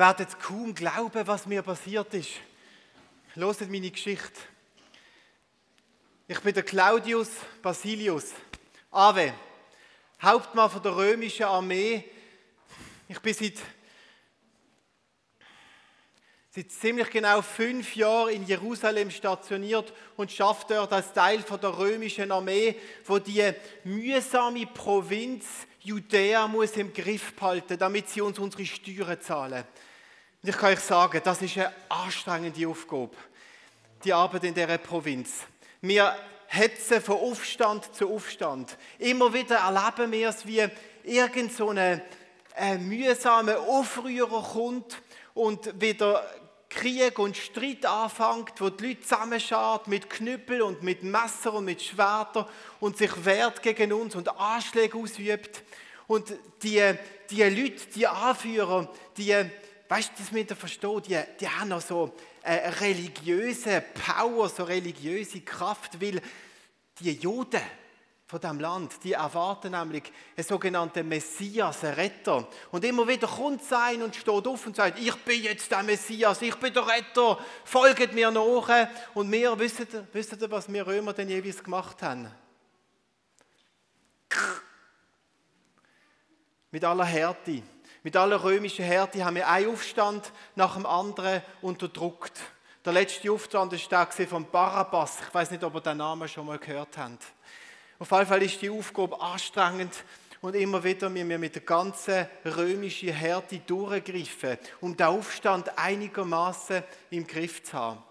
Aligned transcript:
Ihr 0.00 0.06
werdet 0.06 0.40
kaum 0.40 0.74
glauben, 0.74 1.26
was 1.26 1.44
mir 1.44 1.60
passiert 1.60 2.14
ist. 2.14 2.30
Hört 3.34 3.70
meine 3.70 3.90
Geschichte. 3.90 4.40
Ich 6.26 6.40
bin 6.40 6.54
der 6.54 6.62
Claudius 6.62 7.28
Basilius, 7.60 8.32
Ave, 8.90 9.34
Hauptmann 10.22 10.70
von 10.70 10.82
der 10.82 10.96
römischen 10.96 11.44
Armee. 11.44 12.02
Ich 13.08 13.20
bin 13.20 13.34
seit, 13.34 13.58
seit 16.48 16.72
ziemlich 16.72 17.10
genau 17.10 17.42
fünf 17.42 17.94
Jahren 17.94 18.30
in 18.30 18.46
Jerusalem 18.46 19.10
stationiert 19.10 19.92
und 20.16 20.32
schaffe 20.32 20.64
dort 20.66 20.94
als 20.94 21.12
Teil 21.12 21.42
von 21.42 21.60
der 21.60 21.76
römischen 21.76 22.32
Armee, 22.32 22.74
wo 23.04 23.18
die 23.18 23.52
mühsame 23.84 24.64
Provinz 24.64 25.44
Judäa 25.80 26.48
muss 26.48 26.70
im 26.78 26.90
Griff 26.90 27.34
behalten, 27.34 27.76
damit 27.78 28.08
sie 28.08 28.22
uns 28.22 28.38
unsere 28.38 28.64
Steuern 28.64 29.20
zahlen. 29.20 29.66
Und 30.42 30.48
ich 30.48 30.56
kann 30.56 30.72
euch 30.72 30.80
sagen, 30.80 31.20
das 31.22 31.42
ist 31.42 31.58
eine 31.58 31.70
anstrengende 31.90 32.66
Aufgabe, 32.66 33.14
die 34.02 34.12
Arbeit 34.12 34.44
in 34.44 34.54
dieser 34.54 34.78
Provinz. 34.78 35.40
Wir 35.82 36.16
hetzen 36.46 37.02
von 37.02 37.16
Aufstand 37.16 37.94
zu 37.94 38.10
Aufstand. 38.10 38.78
Immer 38.98 39.34
wieder 39.34 39.56
erleben 39.56 40.10
wir 40.10 40.30
es, 40.30 40.46
wie 40.46 40.66
irgend 41.04 41.52
so 41.52 41.68
eine, 41.68 42.02
ein 42.56 42.88
mühsamer 42.88 43.60
Aufrührer 43.60 44.42
kommt 44.42 45.02
und 45.34 45.78
wieder 45.78 46.24
Krieg 46.70 47.18
und 47.18 47.36
Streit 47.36 47.84
anfängt, 47.84 48.60
wo 48.60 48.70
die 48.70 48.88
Leute 48.88 49.02
zusammenschart 49.02 49.88
mit 49.88 50.08
Knüppel 50.08 50.62
und 50.62 50.82
mit 50.82 51.02
Messer 51.02 51.52
und 51.52 51.66
mit 51.66 51.82
Schwertern 51.82 52.46
und 52.78 52.96
sich 52.96 53.26
wehrt 53.26 53.60
gegen 53.60 53.92
uns 53.92 54.14
und 54.14 54.28
Anschläge 54.40 54.96
ausübt. 54.96 55.62
Und 56.06 56.32
die, 56.62 56.94
die 57.28 57.42
Leute, 57.42 57.86
die 57.94 58.06
Anführer, 58.06 58.90
die, 59.18 59.50
weißt 59.90 60.10
du, 60.10 60.22
das 60.22 60.32
mit 60.32 60.48
der 60.48 60.56
verstehen, 60.56 61.02
die, 61.02 61.18
die 61.40 61.48
haben 61.48 61.68
noch 61.68 61.80
so 61.80 62.14
eine 62.44 62.80
religiöse 62.80 63.82
Power, 64.06 64.48
so 64.48 64.62
religiöse 64.62 65.40
Kraft, 65.40 66.00
weil 66.00 66.22
die 67.00 67.12
Juden 67.12 67.60
von 68.24 68.40
dem 68.40 68.60
Land, 68.60 69.02
die 69.02 69.14
erwarten 69.14 69.72
nämlich 69.72 70.04
einen 70.36 70.46
sogenannten 70.46 71.08
Messias, 71.08 71.82
einen 71.82 71.94
Retter. 71.94 72.46
Und 72.70 72.84
immer 72.84 73.08
wieder 73.08 73.26
kommt 73.26 73.64
sein 73.64 74.00
und 74.02 74.14
steht 74.14 74.46
auf 74.46 74.64
und 74.64 74.76
sagt, 74.76 75.00
ich 75.00 75.16
bin 75.16 75.42
jetzt 75.42 75.68
der 75.72 75.82
Messias, 75.82 76.40
ich 76.40 76.54
bin 76.54 76.72
der 76.72 76.86
Retter, 76.86 77.44
folgt 77.64 78.14
mir 78.14 78.30
nach. 78.30 78.88
Und 79.14 79.32
wir, 79.32 79.58
wisst 79.58 79.80
ihr, 79.80 80.06
wisst 80.12 80.40
ihr 80.40 80.50
was 80.52 80.72
wir 80.72 80.86
Römer 80.86 81.12
denn 81.12 81.28
jeweils 81.28 81.64
gemacht 81.64 82.00
haben? 82.00 82.30
Mit 86.70 86.84
aller 86.84 87.04
Härte, 87.04 87.64
mit 88.02 88.16
aller 88.16 88.42
römischen 88.42 88.84
Härte 88.84 89.24
haben 89.24 89.36
wir 89.36 89.48
einen 89.48 89.70
Aufstand 89.70 90.32
nach 90.54 90.74
dem 90.74 90.86
anderen 90.86 91.42
unterdrückt. 91.60 92.40
Der 92.84 92.92
letzte 92.94 93.30
Aufstand 93.30 93.72
war 93.72 94.08
der 94.16 94.28
von 94.28 94.50
Barabbas. 94.50 95.18
Ich 95.28 95.34
weiß 95.34 95.50
nicht, 95.50 95.62
ob 95.62 95.74
ihr 95.74 95.80
den 95.82 95.98
Namen 95.98 96.28
schon 96.28 96.46
mal 96.46 96.58
gehört 96.58 96.96
habt. 96.96 97.24
Auf 97.98 98.10
jeden 98.10 98.26
Fall 98.26 98.42
ist 98.42 98.62
die 98.62 98.70
Aufgabe 98.70 99.20
anstrengend 99.20 99.92
und 100.40 100.56
immer 100.56 100.82
wieder 100.82 101.10
müssen 101.10 101.28
wir 101.28 101.38
mit 101.38 101.54
der 101.54 101.62
ganzen 101.62 102.26
römischen 102.46 103.12
Härte 103.12 103.58
durchgreifen, 103.58 104.56
um 104.80 104.96
den 104.96 105.06
Aufstand 105.06 105.70
einigermaßen 105.78 106.82
im 107.10 107.26
Griff 107.26 107.62
zu 107.62 107.74
haben. 107.74 108.02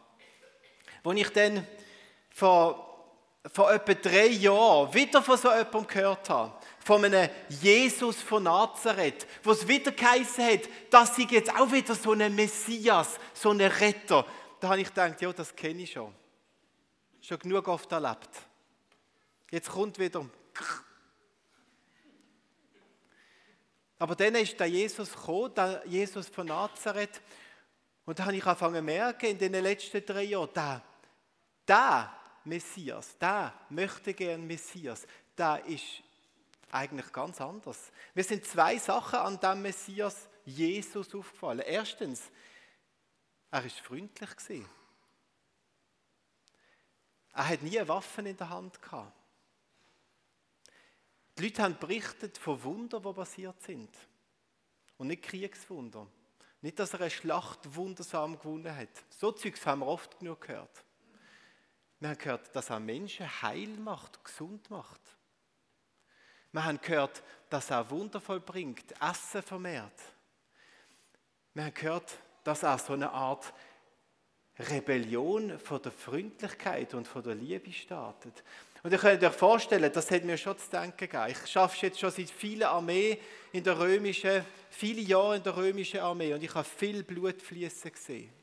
Als 1.03 1.17
ich 1.17 1.29
dann 1.29 1.66
vor, 2.29 3.07
vor 3.51 3.72
etwa 3.72 3.94
drei 3.95 4.28
Jahren 4.28 4.94
wieder 4.94 5.23
von 5.23 5.38
so 5.38 5.49
jemandem 5.49 5.88
gehört 5.88 6.29
habe, 6.29 6.53
von 6.89 7.05
einem 7.05 7.29
Jesus 7.50 8.19
von 8.19 8.41
Nazareth, 8.41 9.27
wo 9.44 9.51
es 9.51 9.67
wieder 9.67 9.91
geheißen 9.91 10.44
hat, 10.44 10.61
dass 10.89 11.16
sie 11.16 11.27
jetzt 11.29 11.55
auch 11.55 11.72
wieder 11.72 11.94
so 11.94 12.13
ein 12.13 12.33
Messias, 12.33 13.19
so 13.31 13.51
ein 13.51 13.61
Retter. 13.61 14.25
Da 14.59 14.69
habe 14.69 14.81
ich 14.81 14.88
gedacht, 14.88 15.22
ja, 15.22 15.31
das 15.31 15.55
kenne 15.55 15.83
ich 15.83 15.91
schon. 15.91 16.11
Schon 17.22 17.38
genug 17.38 17.67
oft 17.67 17.91
erlebt. 17.91 18.29
Jetzt 19.51 19.69
kommt 19.69 19.99
wieder. 19.99 20.28
Aber 23.99 24.16
dann 24.16 24.33
ist 24.33 24.59
der 24.59 24.66
Jesus 24.66 25.11
gekommen, 25.11 25.53
der 25.53 25.83
Jesus 25.85 26.28
von 26.28 26.47
Nazareth. 26.47 27.22
Und 28.03 28.17
da 28.17 28.25
habe 28.25 28.35
ich 28.35 28.44
angefangen 28.44 28.78
zu 28.78 28.81
merken, 28.81 29.25
in 29.28 29.38
den 29.38 29.53
letzten 29.53 30.03
drei 30.03 30.23
Jahren, 30.23 30.49
der, 30.55 30.81
der 31.67 32.13
Messias, 32.45 33.16
der 33.19 33.53
möchte 33.69 34.16
gern 34.16 34.47
Messias, 34.47 35.05
der 35.38 35.63
ist 35.67 36.01
eigentlich 36.72 37.12
ganz 37.12 37.41
anders. 37.41 37.91
Mir 38.13 38.24
sind 38.24 38.46
zwei 38.46 38.78
Sachen 38.78 39.19
an 39.19 39.40
dem 39.40 39.62
Messias 39.62 40.28
Jesus 40.46 41.13
aufgefallen. 41.13 41.63
Erstens, 41.66 42.24
er 43.52 43.66
ist 43.66 43.80
freundlich 43.80 44.35
gewesen. 44.35 44.69
Er 47.34 47.50
hat 47.50 47.62
nie 47.62 47.88
Waffen 47.88 48.25
in 48.25 48.38
der 48.38 48.50
Hand 48.50 48.81
gehabt. 48.81 49.13
Die 51.38 51.44
Leute 51.44 51.63
haben 51.63 51.78
berichtet 51.79 52.38
von 52.38 52.62
Wundern, 52.63 53.02
die 53.02 53.13
passiert 53.13 53.62
sind. 53.62 53.96
Und 54.97 55.08
nicht 55.08 55.24
Kriegswunder. 55.24 56.06
Nicht, 56.62 56.78
dass 56.78 56.94
er 56.94 57.00
eine 57.00 57.09
Schlacht 57.09 57.74
wundersam 57.75 58.38
gewonnen 58.38 58.75
hat. 58.75 58.90
So 59.09 59.31
Zeugs 59.31 59.66
haben 59.66 59.79
wir 59.79 59.88
oft 59.88 60.19
genug 60.19 60.41
gehört. 60.41 60.84
Wir 62.00 62.09
haben 62.09 62.18
gehört, 62.18 62.53
dass 62.56 62.69
er 62.69 62.79
Menschen 62.79 63.41
heil 63.41 63.69
macht, 63.69 64.24
gesund 64.24 64.69
macht. 64.69 65.00
Wir 66.51 66.65
haben 66.65 66.79
gehört, 66.81 67.21
dass 67.49 67.69
er 67.69 67.89
Wunder 67.89 68.19
vollbringt, 68.19 68.93
Essen 69.01 69.41
vermehrt. 69.41 69.93
Wir 71.53 71.65
haben 71.65 71.73
gehört, 71.73 72.17
dass 72.43 72.63
er 72.63 72.77
so 72.77 72.93
eine 72.93 73.11
Art 73.11 73.53
Rebellion 74.57 75.57
von 75.59 75.81
der 75.81 75.91
Freundlichkeit 75.91 76.93
und 76.93 77.07
von 77.07 77.23
der 77.23 77.35
Liebe 77.35 77.71
startet. 77.71 78.43
Und 78.83 78.91
ihr 78.91 78.97
könnt 78.97 79.23
euch 79.23 79.33
vorstellen, 79.33 79.91
das 79.91 80.09
hat 80.11 80.23
mir 80.23 80.37
schon 80.37 80.57
zu 80.57 80.69
denken 80.69 80.97
gegeben. 80.97 81.27
Ich 81.29 81.57
arbeite 81.57 81.85
jetzt 81.85 81.99
schon 81.99 82.11
seit 82.11 82.29
vielen 82.29 82.63
Armee 82.63 83.19
in 83.51 83.63
der 83.63 83.77
römischen, 83.77 84.45
viele 84.69 85.01
Jahre 85.01 85.37
in 85.37 85.43
der 85.43 85.55
römischen 85.55 85.99
Armee 85.99 86.33
und 86.33 86.43
ich 86.43 86.53
habe 86.53 86.67
viel 86.67 87.03
Blut 87.03 87.41
fließen 87.41 87.91
gesehen. 87.91 88.38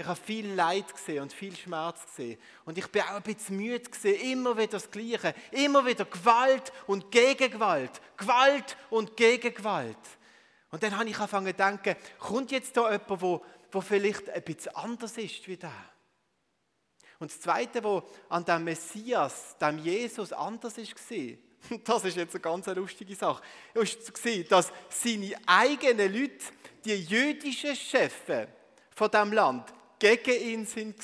Ich 0.00 0.06
habe 0.06 0.18
viel 0.18 0.54
Leid 0.54 0.90
gesehen 0.94 1.24
und 1.24 1.30
viel 1.30 1.54
Schmerz 1.54 2.06
gesehen. 2.06 2.38
Und 2.64 2.78
ich 2.78 2.86
bin 2.86 3.02
auch 3.02 3.16
ein 3.16 3.22
bisschen 3.22 3.58
müde 3.58 3.90
gesehen. 3.90 4.18
Immer 4.32 4.56
wieder 4.56 4.78
das 4.78 4.90
Gleiche. 4.90 5.34
Immer 5.50 5.84
wieder 5.84 6.06
Gewalt 6.06 6.72
und 6.86 7.10
Gegengewalt. 7.10 8.00
Gewalt 8.16 8.78
und 8.88 9.14
Gegengewalt. 9.14 9.98
Und 10.70 10.82
dann 10.82 10.96
habe 10.96 11.06
ich 11.06 11.18
angefangen 11.18 11.48
zu 11.48 11.52
denken, 11.52 11.96
kommt 12.18 12.50
jetzt 12.50 12.74
da 12.78 12.90
jemand, 12.90 13.20
wo, 13.20 13.44
wo 13.70 13.82
vielleicht 13.82 14.30
ein 14.30 14.42
bisschen 14.42 14.74
anders 14.74 15.18
ist 15.18 15.46
wie 15.46 15.58
der? 15.58 15.70
Und 17.18 17.30
das 17.30 17.38
Zweite, 17.38 17.84
was 17.84 18.02
an 18.30 18.46
dem 18.46 18.64
Messias, 18.64 19.54
dem 19.58 19.76
Jesus 19.80 20.32
anders 20.32 20.78
ist, 20.78 20.94
das 21.84 22.04
ist 22.06 22.16
jetzt 22.16 22.34
eine 22.34 22.40
ganz 22.40 22.64
lustige 22.68 23.14
Sache, 23.14 23.42
war, 23.74 24.44
dass 24.48 24.72
seine 24.88 25.34
eigenen 25.44 26.10
Leute, 26.10 26.46
die 26.86 26.94
jüdischen 26.94 27.76
Chefs 27.76 28.48
von 28.94 29.10
diesem 29.10 29.34
Land, 29.34 29.74
gegen 30.00 30.42
ihn 30.42 30.66
sind 30.66 30.96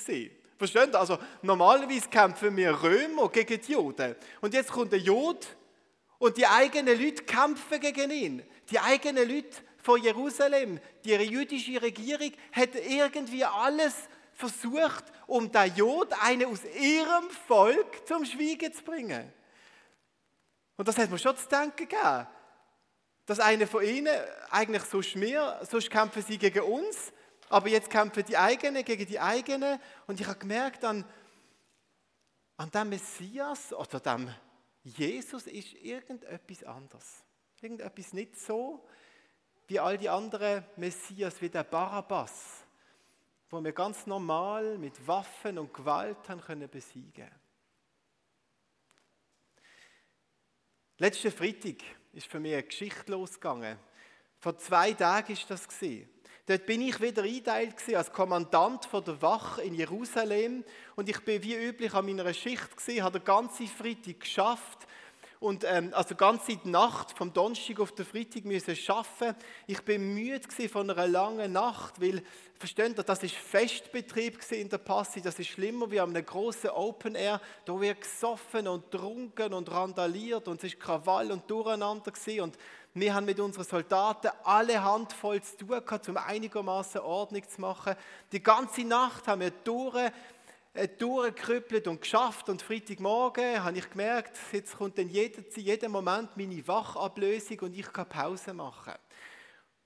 Versteht 0.58 0.88
ihr? 0.88 0.98
Also 0.98 1.18
normalerweise 1.42 2.08
kämpfen 2.08 2.56
wir 2.56 2.82
Römer 2.82 3.28
gegen 3.28 3.60
die 3.60 3.72
Juden. 3.72 4.16
Und 4.40 4.54
jetzt 4.54 4.72
kommt 4.72 4.90
der 4.90 4.98
Jod 4.98 5.46
und 6.18 6.36
die 6.36 6.46
eigenen 6.46 6.98
Leute 7.00 7.22
kämpfen 7.22 7.78
gegen 7.78 8.10
ihn. 8.10 8.42
Die 8.70 8.80
eigenen 8.80 9.28
Leute 9.28 9.58
von 9.82 10.02
Jerusalem, 10.02 10.80
die 11.04 11.12
jüdische 11.12 11.80
Regierung, 11.80 12.32
hat 12.52 12.74
irgendwie 12.74 13.44
alles 13.44 13.94
versucht, 14.32 15.04
um 15.26 15.50
den 15.50 15.74
Jod, 15.76 16.12
einen 16.22 16.46
aus 16.46 16.64
ihrem 16.78 17.30
Volk, 17.46 18.06
zum 18.06 18.24
Schweigen 18.24 18.72
zu 18.72 18.82
bringen. 18.82 19.32
Und 20.76 20.88
das 20.88 20.98
hat 20.98 21.10
mir 21.10 21.18
schon 21.18 21.36
zu 21.36 21.48
denken 21.48 21.76
gegeben. 21.76 22.26
Dass 23.26 23.40
einer 23.40 23.66
von 23.66 23.82
ihnen 23.82 24.14
eigentlich 24.50 24.84
so 24.84 25.02
schmier, 25.02 25.60
sonst 25.68 25.90
kämpfen 25.90 26.22
sie 26.22 26.38
gegen 26.38 26.62
uns, 26.62 27.12
aber 27.48 27.68
jetzt 27.68 27.90
kämpfen 27.90 28.24
die 28.24 28.36
eigenen 28.36 28.84
gegen 28.84 29.06
die 29.06 29.20
eigenen. 29.20 29.78
Und 30.06 30.20
ich 30.20 30.26
habe 30.26 30.38
gemerkt, 30.38 30.84
an, 30.84 31.04
an 32.56 32.70
dem 32.70 32.88
Messias 32.90 33.72
oder 33.72 34.00
dem 34.00 34.32
Jesus 34.82 35.46
ist 35.46 35.74
irgendetwas 35.74 36.64
anders. 36.64 37.24
Irgendetwas 37.60 38.12
nicht 38.12 38.38
so 38.38 38.86
wie 39.68 39.80
all 39.80 39.98
die 39.98 40.08
anderen 40.08 40.64
Messias, 40.76 41.40
wie 41.40 41.48
der 41.48 41.64
Barabbas 41.64 42.66
wo 43.50 43.62
wir 43.62 43.72
ganz 43.72 44.06
normal 44.06 44.76
mit 44.78 45.06
Waffen 45.06 45.58
und 45.58 45.72
Gewalt 45.72 46.28
haben 46.28 46.40
können 46.40 46.68
besiegen. 46.68 47.30
Letzten 50.98 51.30
Freitag 51.30 51.82
ist 52.12 52.26
für 52.26 52.40
mich 52.40 52.54
eine 52.54 52.62
Geschichte 52.64 53.12
losgegangen. 53.12 53.78
Vor 54.38 54.58
zwei 54.58 54.92
Tagen 54.94 55.32
ist 55.32 55.48
das 55.50 55.68
gesehen. 55.68 56.08
Dort 56.46 56.64
bin 56.64 56.80
ich 56.80 57.00
wieder 57.00 57.24
eingeteilt 57.24 57.74
als 57.94 58.12
Kommandant 58.12 58.84
von 58.84 59.02
der 59.02 59.20
Wache 59.20 59.62
in 59.62 59.74
Jerusalem 59.74 60.62
und 60.94 61.08
ich 61.08 61.18
bin 61.24 61.42
wie 61.42 61.56
üblich 61.56 61.92
an 61.92 62.06
meiner 62.06 62.32
Schicht 62.32 62.76
gesehen, 62.76 63.02
habe 63.02 63.18
den 63.18 63.24
ganzen 63.24 63.66
Freitag 63.66 64.20
geschafft 64.20 64.86
und 65.40 65.64
ähm, 65.64 65.90
also 65.92 66.14
ganze 66.14 66.56
Nacht 66.62 67.18
vom 67.18 67.32
Donnerstag 67.32 67.80
auf 67.80 67.92
den 67.92 68.06
Freitag 68.06 68.44
müssen 68.44 68.76
arbeiten. 68.88 69.36
Ich 69.66 69.82
bin 69.82 70.14
müde 70.14 70.68
von 70.68 70.88
einer 70.88 71.08
langen 71.08 71.52
Nacht, 71.52 72.00
weil 72.00 72.22
versteht 72.58 72.96
ihr, 72.96 73.02
das 73.02 73.24
ist 73.24 73.34
Festbetrieb 73.34 74.38
in 74.52 74.68
der 74.68 74.78
Passi. 74.78 75.20
Das 75.20 75.38
ist 75.40 75.48
schlimmer 75.48 75.90
wie 75.90 76.00
an 76.00 76.10
einem 76.10 76.24
großen 76.24 76.70
Open 76.70 77.16
Air. 77.16 77.40
Da 77.64 77.78
wird 77.78 78.00
gesoffen 78.00 78.68
und 78.68 78.90
trunken 78.90 79.52
und 79.52 79.70
randaliert 79.70 80.48
und 80.48 80.62
es 80.62 80.72
ist 80.72 80.80
Krawall 80.80 81.30
und 81.32 81.50
Durcheinander 81.50 82.12
gewesen. 82.12 82.40
und 82.40 82.58
wir 82.98 83.14
haben 83.14 83.26
mit 83.26 83.38
unseren 83.38 83.64
Soldaten 83.64 84.30
alle 84.42 84.82
Handvoll 84.82 85.42
zu 85.42 85.58
tun 85.58 85.84
gehabt, 85.84 86.08
um 86.08 86.16
einigermaßen 86.16 87.02
Ordnung 87.02 87.46
zu 87.46 87.60
machen. 87.60 87.94
Die 88.32 88.42
ganze 88.42 88.84
Nacht 88.84 89.28
haben 89.28 89.42
wir 89.42 89.50
durch 89.50 90.10
äh, 90.72 90.88
durchgekrüppelt 90.88 91.88
und 91.88 92.00
geschafft 92.00 92.48
und 92.48 92.62
Freitagmorgen 92.62 93.62
habe 93.62 93.76
ich 93.76 93.90
gemerkt, 93.90 94.38
jetzt 94.50 94.76
kommt 94.76 94.96
dann 94.96 95.10
jeden, 95.10 95.44
jeden 95.54 95.92
Moment 95.92 96.36
meine 96.36 96.66
Wachablösung 96.66 97.60
und 97.60 97.76
ich 97.76 97.92
kann 97.92 98.08
Pause 98.08 98.54
machen. 98.54 98.94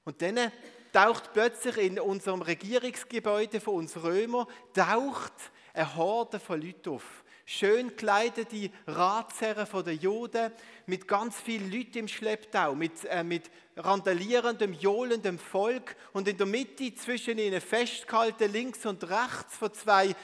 Und 0.05 0.23
dann 0.23 0.53
taucht 0.93 1.33
plötzlich 1.33 1.79
in 1.79 1.99
unserem 1.99 2.43
Regierungsgebäude 2.43 3.61
von 3.61 3.75
uns 3.75 4.01
Römer, 4.03 4.47
taucht 4.73 5.33
eine 5.75 5.97
Horde 5.97 6.39
von 6.39 6.61
Leuten 6.61 6.91
auf. 6.91 7.25
Schön 7.52 7.88
gekleidete 7.88 8.70
Ratsherren 8.87 9.67
von 9.67 9.85
den 9.85 9.99
Juden, 9.99 10.52
mit 10.87 11.08
ganz 11.08 11.41
vielen 11.41 11.69
Leuten 11.69 11.99
im 11.99 12.06
Schlepptau, 12.06 12.76
mit, 12.76 13.05
äh, 13.06 13.25
mit 13.25 13.50
randalierendem, 13.76 14.73
johlendem 14.73 15.37
Volk 15.37 15.97
und 16.12 16.29
in 16.29 16.37
der 16.37 16.47
Mitte 16.47 16.94
zwischen 16.94 17.38
ihnen 17.38 17.61
festgehalten, 17.61 18.52
links 18.52 18.87
und 18.87 19.02
rechts 19.02 19.56
von 19.56 19.75
zwei 19.75 20.14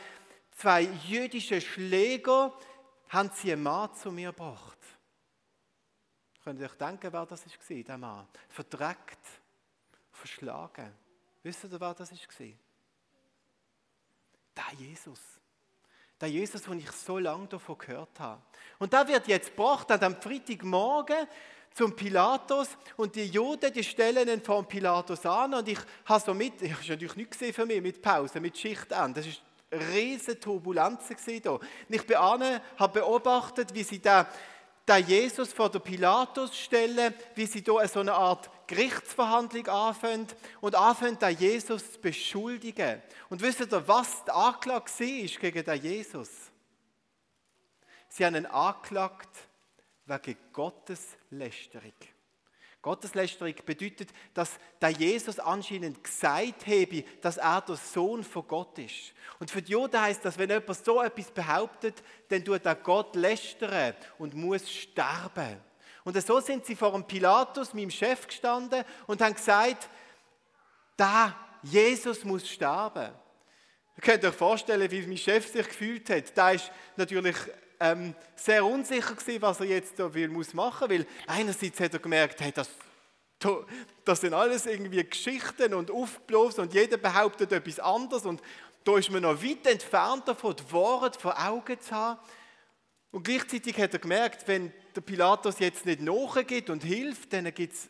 zwei 0.53 0.83
jüdische 0.83 1.61
Schläger 1.61 2.57
haben 3.09 3.31
sie 3.35 3.53
einen 3.53 3.65
Mann 3.65 3.93
zu 3.97 4.13
mir 4.13 4.31
gebracht. 4.31 4.79
Könnt 6.45 6.61
ihr 6.61 6.67
euch 6.67 6.79
denken, 6.79 7.13
wer 7.13 7.27
das 7.27 7.45
war, 7.45 7.83
der 7.83 7.99
Mann? 7.99 8.29
Verdreckt, 8.51 9.27
verschlagen. 10.13 10.95
Wisst 11.43 11.65
ihr, 11.65 11.73
wer 11.73 11.93
das 11.93 12.13
war? 12.13 12.19
Der 14.57 14.79
Jesus. 14.79 15.36
Der 16.21 16.29
Jesus, 16.29 16.63
den 16.63 16.79
ich 16.79 16.91
so 16.93 17.19
lange 17.19 17.47
davon 17.47 17.77
gehört 17.79 18.19
habe. 18.19 18.41
Und 18.79 18.93
da 18.93 19.07
wird 19.07 19.29
jetzt 19.29 19.51
gebracht 19.51 19.91
am 19.91 20.21
Freitagmorgen 20.21 21.27
zum 21.75 21.95
Pilatus 21.95 22.69
und 22.97 23.15
die 23.15 23.27
Juden, 23.27 23.71
die 23.71 23.85
stellen 23.85 24.29
ihn 24.29 24.43
vor 24.43 24.67
Pilatus 24.67 25.27
an 25.27 25.53
und 25.53 25.69
ich 25.69 25.79
habe 26.07 26.25
so 26.25 26.33
mit, 26.33 26.63
ich 26.63 26.73
habe 26.73 26.89
natürlich 26.89 27.17
nicht 27.17 27.31
gesehen 27.33 27.53
für 27.53 27.67
mich 27.67 27.83
mit 27.83 28.01
Pause, 28.01 28.41
mit 28.41 28.57
Schichtende. 28.57 29.21
Das 29.21 29.27
ist 29.27 29.43
riesige 29.93 30.41
Turbulenzen 30.41 31.17
hier. 31.23 31.61
Ich 31.89 32.07
bin 32.07 32.17
habe 32.17 33.01
beobachtet, 33.01 33.75
wie 33.75 33.83
sie 33.83 34.01
da 34.01 34.27
den 34.89 35.07
Jesus 35.07 35.53
vor 35.53 35.71
der 35.71 35.81
Pilatus 35.81 36.57
stellen, 36.57 37.13
wie 37.35 37.47
sie 37.47 37.61
hier 37.61 37.89
so 37.89 38.01
eine 38.01 38.15
Art 38.15 38.51
Gerichtsverhandlung 38.69 39.67
anfangen 39.69 40.27
und 40.61 40.75
anfangen, 40.75 41.19
den 41.19 41.37
Jesus 41.37 41.93
zu 41.93 42.01
beschuldigen. 42.01 43.03
Und 43.29 43.43
wisst 43.43 43.61
ihr, 43.61 43.89
was 43.89 44.25
die 44.25 44.31
Anklage 44.31 44.91
war 44.91 45.41
gegen 45.41 45.65
den 45.65 45.83
Jesus? 45.83 46.31
Sie 48.09 48.25
haben 48.25 48.37
ihn 48.37 48.47
angeklagt 48.47 49.29
wegen 50.07 50.37
Gotteslästerung. 50.53 51.93
Gotteslästerung 52.87 53.53
bedeutet, 53.67 54.11
dass 54.33 54.61
der 54.81 54.91
Jesus 54.91 55.41
anscheinend 55.41 56.05
gesagt 56.05 56.69
habe, 56.69 57.03
dass 57.21 57.37
er 57.37 57.61
der 57.61 57.75
Sohn 57.75 58.23
von 58.23 58.47
Gott 58.47 58.79
ist. 58.79 59.13
Und 59.41 59.51
für 59.51 59.61
die 59.61 59.73
Juden 59.73 60.01
heißt 60.01 60.25
das, 60.25 60.39
wenn 60.39 60.51
jemand 60.51 60.85
so 60.85 61.03
etwas 61.03 61.33
behauptet, 61.33 62.01
dann 62.29 62.45
tut 62.45 62.65
er 62.65 62.77
Gott 62.77 63.17
lästern 63.17 63.93
und 64.19 64.35
muss 64.35 64.71
sterben. 64.71 65.57
Und 66.05 66.25
so 66.25 66.39
sind 66.39 66.65
sie 66.65 66.77
vor 66.77 66.93
dem 66.93 67.03
Pilatus, 67.03 67.75
meinem 67.75 67.91
Chef, 67.91 68.25
gestanden 68.29 68.85
und 69.09 69.21
haben 69.21 69.35
gesagt, 69.35 69.89
da 70.97 71.37
Jesus 71.65 72.23
muss 72.23 72.49
sterben. 72.49 73.13
Ihr 73.97 74.03
könnt 74.03 74.25
euch 74.25 74.35
vorstellen, 74.35 74.89
wie 74.89 75.05
mein 75.09 75.17
Chef 75.17 75.51
sich 75.51 75.67
gefühlt 75.67 76.09
hat. 76.09 76.39
Da 76.39 76.53
ist 76.53 76.71
natürlich 76.97 77.35
ähm, 77.81 78.15
sehr 78.35 78.65
unsicher 78.65 79.15
gewesen, 79.15 79.43
was 79.43 79.61
er 79.61 79.67
jetzt 79.67 79.99
da 79.99 80.13
will, 80.13 80.29
muss 80.29 80.55
machen, 80.55 80.91
weil 80.91 81.07
einerseits 81.27 81.81
hat 81.81 81.93
er 81.93 81.99
gemerkt, 81.99 82.41
hey, 82.41 82.53
das, 82.53 82.69
das 84.05 84.21
sind 84.21 84.35
alles 84.35 84.67
irgendwie 84.67 85.05
Geschichten 85.05 85.75
und 85.75 85.91
aufgeblasen 85.91 86.63
und 86.65 86.75
jeder 86.75 86.97
behauptet 86.97 87.53
etwas 87.53 87.79
anderes 87.79 88.25
und 88.25 88.41
da 88.85 88.97
ist 88.97 89.11
man 89.11 89.23
noch 89.23 89.43
weit 89.43 89.67
entfernt 89.67 90.29
davon, 90.29 90.55
die 90.55 90.73
Wahrheit 90.73 91.17
vor 91.17 91.37
Augen 91.37 91.81
zu 91.81 91.91
haben. 91.91 92.21
Und 93.11 93.25
gleichzeitig 93.25 93.77
hat 93.81 93.93
er 93.93 93.99
gemerkt, 93.99 94.47
wenn 94.47 94.73
der 94.95 95.01
Pilatus 95.01 95.59
jetzt 95.59 95.87
nicht 95.87 96.01
nachgibt 96.01 96.71
und 96.71 96.85
hilft, 96.85 97.33
dann 97.33 97.53
gibt 97.53 97.73
es 97.73 97.89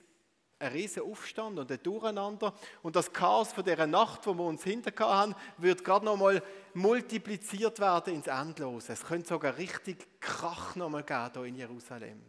ein 0.58 0.72
riesen 0.72 1.02
Aufstand 1.02 1.58
und 1.58 1.70
ein 1.70 1.82
Durcheinander. 1.82 2.54
Und 2.82 2.96
das 2.96 3.12
Chaos 3.12 3.52
von 3.52 3.64
dieser 3.64 3.86
Nacht, 3.86 4.26
wo 4.26 4.34
wir 4.34 4.44
uns 4.44 4.64
hinter 4.64 4.92
haben, 5.06 5.34
wird 5.58 5.84
gerade 5.84 6.04
nochmal 6.04 6.42
multipliziert 6.74 7.78
werden 7.78 8.14
ins 8.14 8.26
Endlose. 8.26 8.92
Es 8.92 9.04
könnte 9.04 9.28
sogar 9.28 9.56
richtig 9.56 10.20
Krach 10.20 10.76
nochmal 10.76 11.04
geben 11.04 11.30
hier 11.34 11.44
in 11.44 11.54
Jerusalem. 11.56 12.22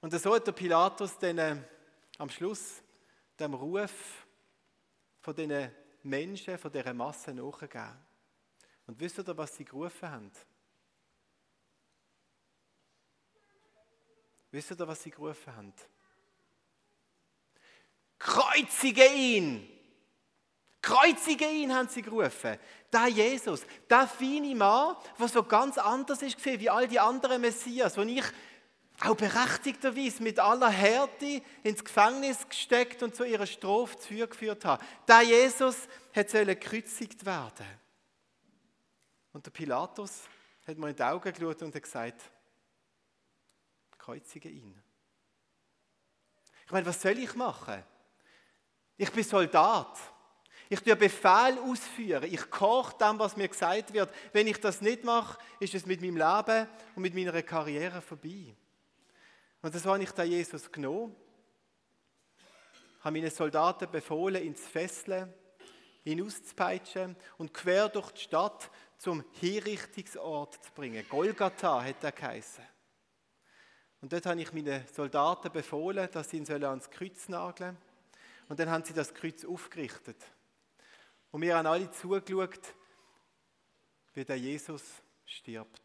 Und 0.00 0.12
so 0.12 0.34
hat 0.34 0.46
der 0.46 0.52
Pilatus 0.52 1.16
dann 1.18 1.38
äh, 1.38 1.56
am 2.18 2.28
Schluss 2.28 2.82
dem 3.38 3.54
Ruf 3.54 4.26
von 5.20 5.34
diesen 5.34 5.70
Menschen, 6.02 6.58
von 6.58 6.72
dieser 6.72 6.92
Masse 6.92 7.32
nachgegeben. 7.32 7.96
Und 8.88 8.98
wisst 8.98 9.18
ihr, 9.18 9.36
was 9.38 9.54
sie 9.54 9.64
gerufen 9.64 10.10
haben? 10.10 10.32
Wisst 14.50 14.72
ihr, 14.72 14.88
was 14.88 15.02
sie 15.02 15.10
gerufen 15.10 15.56
haben? 15.56 15.72
Kreuzige 18.22 19.04
ihn! 19.04 19.68
Kreuzige 20.80 21.48
ihn, 21.48 21.74
haben 21.74 21.88
sie 21.88 22.02
gerufen. 22.02 22.56
Der 22.92 23.08
Jesus, 23.08 23.64
der 23.90 24.06
feine 24.06 24.54
Mann, 24.54 24.96
der 25.18 25.28
so 25.28 25.42
ganz 25.42 25.76
anders 25.78 26.22
ist 26.22 26.44
wie 26.44 26.70
all 26.70 26.86
die 26.86 27.00
anderen 27.00 27.40
Messias, 27.40 27.96
wo 27.96 28.02
ich 28.02 28.24
auch 29.00 29.16
berechtigterweise 29.16 30.22
mit 30.22 30.38
aller 30.38 30.68
Härte 30.68 31.42
ins 31.64 31.84
Gefängnis 31.84 32.48
gesteckt 32.48 33.02
und 33.02 33.16
zu 33.16 33.24
ihrer 33.24 33.46
Strophe 33.46 33.98
zugeführt 33.98 34.64
habe. 34.64 34.84
Der 35.08 35.22
Jesus 35.22 35.76
hat 36.14 36.30
gekreuzigt 36.30 37.24
werden. 37.26 37.66
Und 39.32 39.46
der 39.46 39.50
Pilatus 39.50 40.22
hat 40.66 40.78
mir 40.78 40.90
in 40.90 40.96
die 40.96 41.02
Augen 41.02 41.32
geschaut 41.32 41.62
und 41.62 41.74
hat 41.74 41.82
gesagt, 41.82 42.22
kreuzige 43.98 44.48
ihn. 44.48 44.80
Ich 46.66 46.70
meine, 46.70 46.86
was 46.86 47.02
soll 47.02 47.18
ich 47.18 47.34
machen? 47.34 47.82
Ich 49.02 49.10
bin 49.10 49.24
Soldat. 49.24 49.98
Ich 50.68 50.78
tue 50.78 50.94
Befehl 50.94 51.58
ausführen. 51.58 52.32
Ich 52.32 52.48
koche 52.48 52.96
dem, 52.98 53.18
was 53.18 53.36
mir 53.36 53.48
gesagt 53.48 53.92
wird. 53.92 54.14
Wenn 54.32 54.46
ich 54.46 54.60
das 54.60 54.80
nicht 54.80 55.02
mache, 55.02 55.40
ist 55.58 55.74
es 55.74 55.84
mit 55.86 56.00
meinem 56.00 56.18
Leben 56.18 56.68
und 56.94 57.02
mit 57.02 57.12
meiner 57.12 57.42
Karriere 57.42 58.00
vorbei. 58.00 58.54
Und 59.60 59.74
das 59.74 59.84
habe 59.84 60.04
ich 60.04 60.12
da 60.12 60.22
Jesus 60.22 60.70
genommen, 60.70 61.16
habe 63.00 63.18
meinen 63.18 63.32
Soldaten 63.32 63.90
befohlen, 63.90 64.40
ins 64.40 64.68
Fesseln, 64.68 65.34
ihn 66.04 66.24
und 67.38 67.52
quer 67.52 67.88
durch 67.88 68.12
die 68.12 68.20
Stadt 68.20 68.70
zum 68.98 69.24
Hinrichtungsort 69.40 70.62
zu 70.62 70.70
bringen. 70.76 71.04
Golgatha 71.08 71.82
hat 71.82 72.04
er 72.04 72.12
geheißen. 72.12 72.64
Und 74.00 74.12
dort 74.12 74.26
habe 74.26 74.40
ich 74.40 74.52
meinen 74.52 74.86
Soldaten 74.94 75.50
befohlen, 75.50 76.08
dass 76.12 76.30
sie 76.30 76.36
ihn 76.36 76.64
ans 76.64 76.88
Kreuz 76.88 77.28
nageln 77.28 77.76
sollen. 77.76 77.91
Und 78.52 78.58
dann 78.58 78.68
haben 78.68 78.84
sie 78.84 78.92
das 78.92 79.14
Kreuz 79.14 79.46
aufgerichtet. 79.46 80.22
Und 81.30 81.40
wir 81.40 81.56
haben 81.56 81.66
alle 81.66 81.90
zugeschaut, 81.90 82.74
wie 84.12 84.26
der 84.26 84.36
Jesus 84.36 84.82
stirbt. 85.24 85.80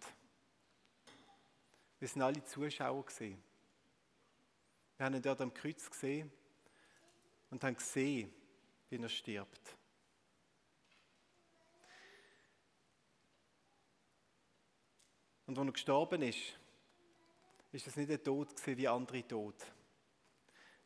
Wir 1.98 2.10
sind 2.10 2.22
alle 2.24 2.44
Zuschauer 2.44 3.06
gesehen. 3.06 3.42
Wir 4.98 5.06
haben 5.06 5.16
ihn 5.16 5.22
dort 5.22 5.40
am 5.40 5.54
Kreuz 5.54 5.90
gesehen 5.90 6.30
und 7.52 7.64
haben 7.64 7.78
gesehen, 7.78 8.34
wie 8.90 8.98
er 8.98 9.08
stirbt. 9.08 9.78
Und 15.46 15.58
als 15.58 15.68
er 15.68 15.72
gestorben 15.72 16.22
ist, 16.22 16.60
ist 17.72 17.88
es 17.88 17.96
nicht 17.96 18.12
ein 18.12 18.22
Tod 18.22 18.50
wie 18.66 18.88
andere 18.90 19.26
Tod. 19.26 19.56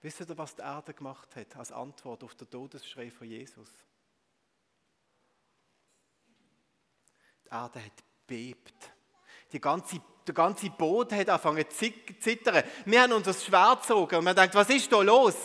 Wisst 0.02 0.20
ihr, 0.20 0.38
was 0.38 0.56
die 0.56 0.62
Erde 0.62 0.94
gemacht 0.94 1.36
hat 1.36 1.56
als 1.56 1.72
Antwort 1.72 2.24
auf 2.24 2.34
den 2.34 2.50
Todesschrei 2.50 3.12
von 3.12 3.28
Jesus? 3.28 3.70
Die 7.46 7.50
Erde 7.50 7.86
hat 7.86 8.04
bebt. 8.26 8.74
Die 9.52 9.62
ganze, 9.62 10.02
der 10.26 10.34
ganze 10.34 10.70
Boden 10.72 11.18
hat 11.18 11.30
angefangen 11.30 11.70
zu 11.70 11.92
zittern. 12.20 12.64
Wir 12.86 13.02
haben 13.02 13.14
uns 13.14 13.26
das 13.26 13.46
Schwert 13.46 13.82
gezogen 13.82 14.16
und 14.16 14.24
man 14.24 14.36
denkt, 14.36 14.56
was 14.56 14.70
ist 14.70 14.92
da 14.92 15.02
los? 15.02 15.36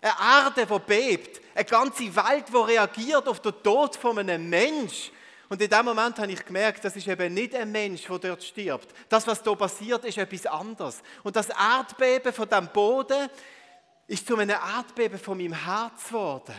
Eine 0.00 0.12
Erde, 0.44 0.66
die 0.66 0.78
bebt. 0.78 1.40
Eine 1.54 1.64
ganze 1.64 2.14
Welt, 2.14 2.48
die 2.48 2.56
reagiert 2.56 3.26
auf 3.26 3.40
den 3.40 3.60
Tod 3.62 3.96
von 3.96 4.18
einem 4.18 4.48
Menschen. 4.48 5.12
Und 5.48 5.62
in 5.62 5.70
dem 5.70 5.84
Moment 5.84 6.18
habe 6.18 6.30
ich 6.30 6.44
gemerkt, 6.44 6.84
das 6.84 6.96
ist 6.96 7.06
eben 7.06 7.32
nicht 7.32 7.54
ein 7.54 7.70
Mensch, 7.70 8.04
der 8.04 8.18
dort 8.18 8.42
stirbt. 8.42 8.92
Das, 9.08 9.26
was 9.26 9.42
da 9.42 9.54
passiert, 9.54 10.04
ist 10.04 10.18
etwas 10.18 10.46
anderes. 10.46 11.02
Und 11.22 11.34
das 11.34 11.48
Erdbeben 11.48 12.32
von 12.32 12.48
dem 12.48 12.68
Boden 12.68 13.30
ist 14.06 14.26
zu 14.26 14.36
einem 14.36 14.50
Erdbeben 14.50 15.18
von 15.18 15.38
meinem 15.38 15.52
Herz 15.52 16.08
geworden. 16.08 16.54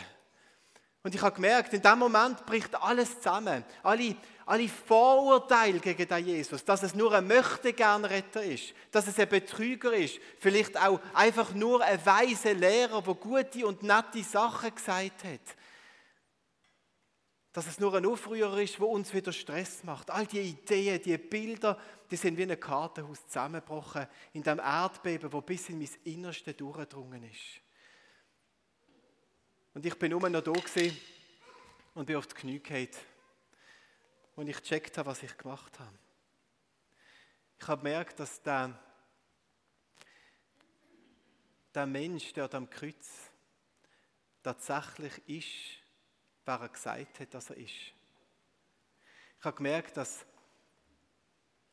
Und 1.02 1.14
ich 1.14 1.22
habe 1.22 1.34
gemerkt, 1.34 1.72
in 1.72 1.80
dem 1.80 1.98
Moment 1.98 2.44
bricht 2.44 2.74
alles 2.74 3.16
zusammen. 3.16 3.64
Alle, 3.82 4.16
alle 4.44 4.68
Vorurteile 4.68 5.78
gegen 5.78 6.06
den 6.06 6.26
Jesus, 6.26 6.64
dass 6.64 6.82
es 6.82 6.94
nur 6.94 7.14
ein 7.14 7.26
Möchtegernretter 7.26 8.42
ist, 8.42 8.74
dass 8.90 9.06
es 9.06 9.18
ein 9.18 9.28
Betrüger 9.28 9.92
ist, 9.92 10.18
vielleicht 10.38 10.76
auch 10.76 11.00
einfach 11.14 11.54
nur 11.54 11.82
ein 11.82 12.04
weiser 12.04 12.52
Lehrer, 12.52 13.00
der 13.00 13.14
gute 13.14 13.66
und 13.66 13.82
nette 13.82 14.22
Sachen 14.22 14.74
gesagt 14.74 15.24
hat. 15.24 15.56
Dass 17.58 17.66
es 17.66 17.80
nur 17.80 17.92
ein 17.94 18.06
Aufrührer 18.06 18.62
ist, 18.62 18.78
wo 18.78 18.84
uns 18.84 19.12
wieder 19.12 19.32
Stress 19.32 19.82
macht. 19.82 20.12
All 20.12 20.24
die 20.28 20.38
Ideen, 20.38 21.02
die 21.02 21.18
Bilder, 21.18 21.76
die 22.08 22.14
sind 22.14 22.38
wie 22.38 22.44
ein 22.44 22.60
Kartenhaus 22.60 23.26
zusammengebrochen 23.26 24.06
in 24.32 24.44
dem 24.44 24.60
Erdbeben, 24.60 25.32
wo 25.32 25.40
bis 25.40 25.68
in 25.68 25.78
mein 25.78 25.88
Innerste 26.04 26.54
durchgedrungen 26.54 27.20
ist. 27.24 27.60
Und 29.74 29.84
ich 29.84 29.98
bin 29.98 30.12
nur 30.12 30.30
noch 30.30 30.40
da 30.40 30.52
und 31.94 32.06
bin 32.06 32.14
auf 32.14 32.28
die 32.28 32.34
Knie 32.36 32.60
gefallen, 32.60 32.90
und 34.36 34.46
ich 34.46 34.62
gecheckt 34.62 34.96
habe, 34.96 35.10
was 35.10 35.24
ich 35.24 35.36
gemacht 35.36 35.80
habe. 35.80 35.98
Ich 37.58 37.66
habe 37.66 37.82
gemerkt, 37.82 38.20
dass 38.20 38.40
der, 38.40 38.78
der 41.74 41.86
Mensch, 41.86 42.32
der 42.34 42.54
am 42.54 42.70
Kreuz 42.70 43.32
tatsächlich 44.44 45.28
ist, 45.28 45.77
wer 46.48 46.60
er 46.60 46.68
gesagt 46.70 47.20
hat, 47.20 47.34
dass 47.34 47.50
er 47.50 47.58
ist. 47.58 47.92
Ich 49.38 49.44
habe 49.44 49.56
gemerkt, 49.56 49.96
dass 49.98 50.24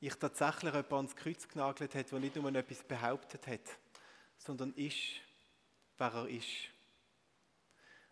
ich 0.02 0.14
tatsächlich 0.16 0.74
jemanden 0.74 0.96
ans 0.96 1.16
Kreuz 1.16 1.48
genagelt 1.48 1.96
hat, 1.96 2.12
der 2.12 2.20
nicht 2.20 2.36
nur 2.36 2.54
etwas 2.54 2.84
behauptet 2.84 3.48
hat, 3.48 3.80
sondern 4.38 4.74
ist, 4.74 5.22
wer 5.98 6.14
er 6.14 6.28
ist. 6.28 6.70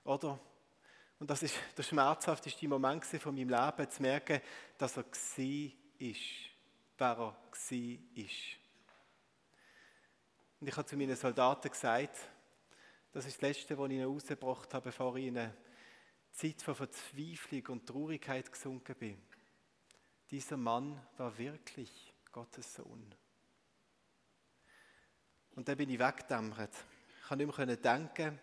Oder? 0.06 0.40
Und 1.20 1.30
das 1.30 1.44
ist 1.44 1.56
der 1.78 1.84
schmerzhafteste 1.84 2.68
Moment 2.68 3.06
von 3.06 3.36
meinem 3.36 3.50
Leben, 3.50 3.92
zu 3.92 4.02
merken, 4.02 4.42
dass 4.78 4.98
er 4.98 5.04
war, 5.04 5.72
ist, 6.00 6.22
wer 6.98 7.08
er 7.08 7.18
war. 7.18 7.36
Und 10.60 10.68
ich 10.68 10.78
habe 10.78 10.86
zu 10.86 10.96
meinen 10.96 11.16
Soldaten 11.18 11.70
gesagt, 11.70 12.18
das 13.12 13.26
ist 13.26 13.36
das 13.36 13.42
Letzte, 13.42 13.78
was 13.78 13.90
ich 13.90 13.98
ihnen 13.98 14.08
rausgebracht 14.08 14.74
habe, 14.74 14.86
bevor 14.86 15.16
ich 15.18 15.26
in 15.26 15.38
eine 15.38 15.54
Zeit 16.34 16.62
von 16.62 16.76
Verzweiflung 16.76 17.68
und 17.68 17.88
Traurigkeit 17.88 18.52
gesunken 18.52 18.96
bin. 18.96 19.22
Dieser 20.30 20.58
Mann 20.58 21.00
war 21.18 21.38
wirklich 21.38 22.14
Gottes 22.32 22.74
Sohn. 22.74 23.14
Und 25.56 25.68
dann 25.68 25.78
bin 25.78 25.90
ich 25.90 26.00
weggedämmert. 26.00 26.74
Ich 27.22 27.28
konnte 27.28 27.46
nicht 27.46 27.58
mehr 27.58 27.78
denken, 27.78 28.40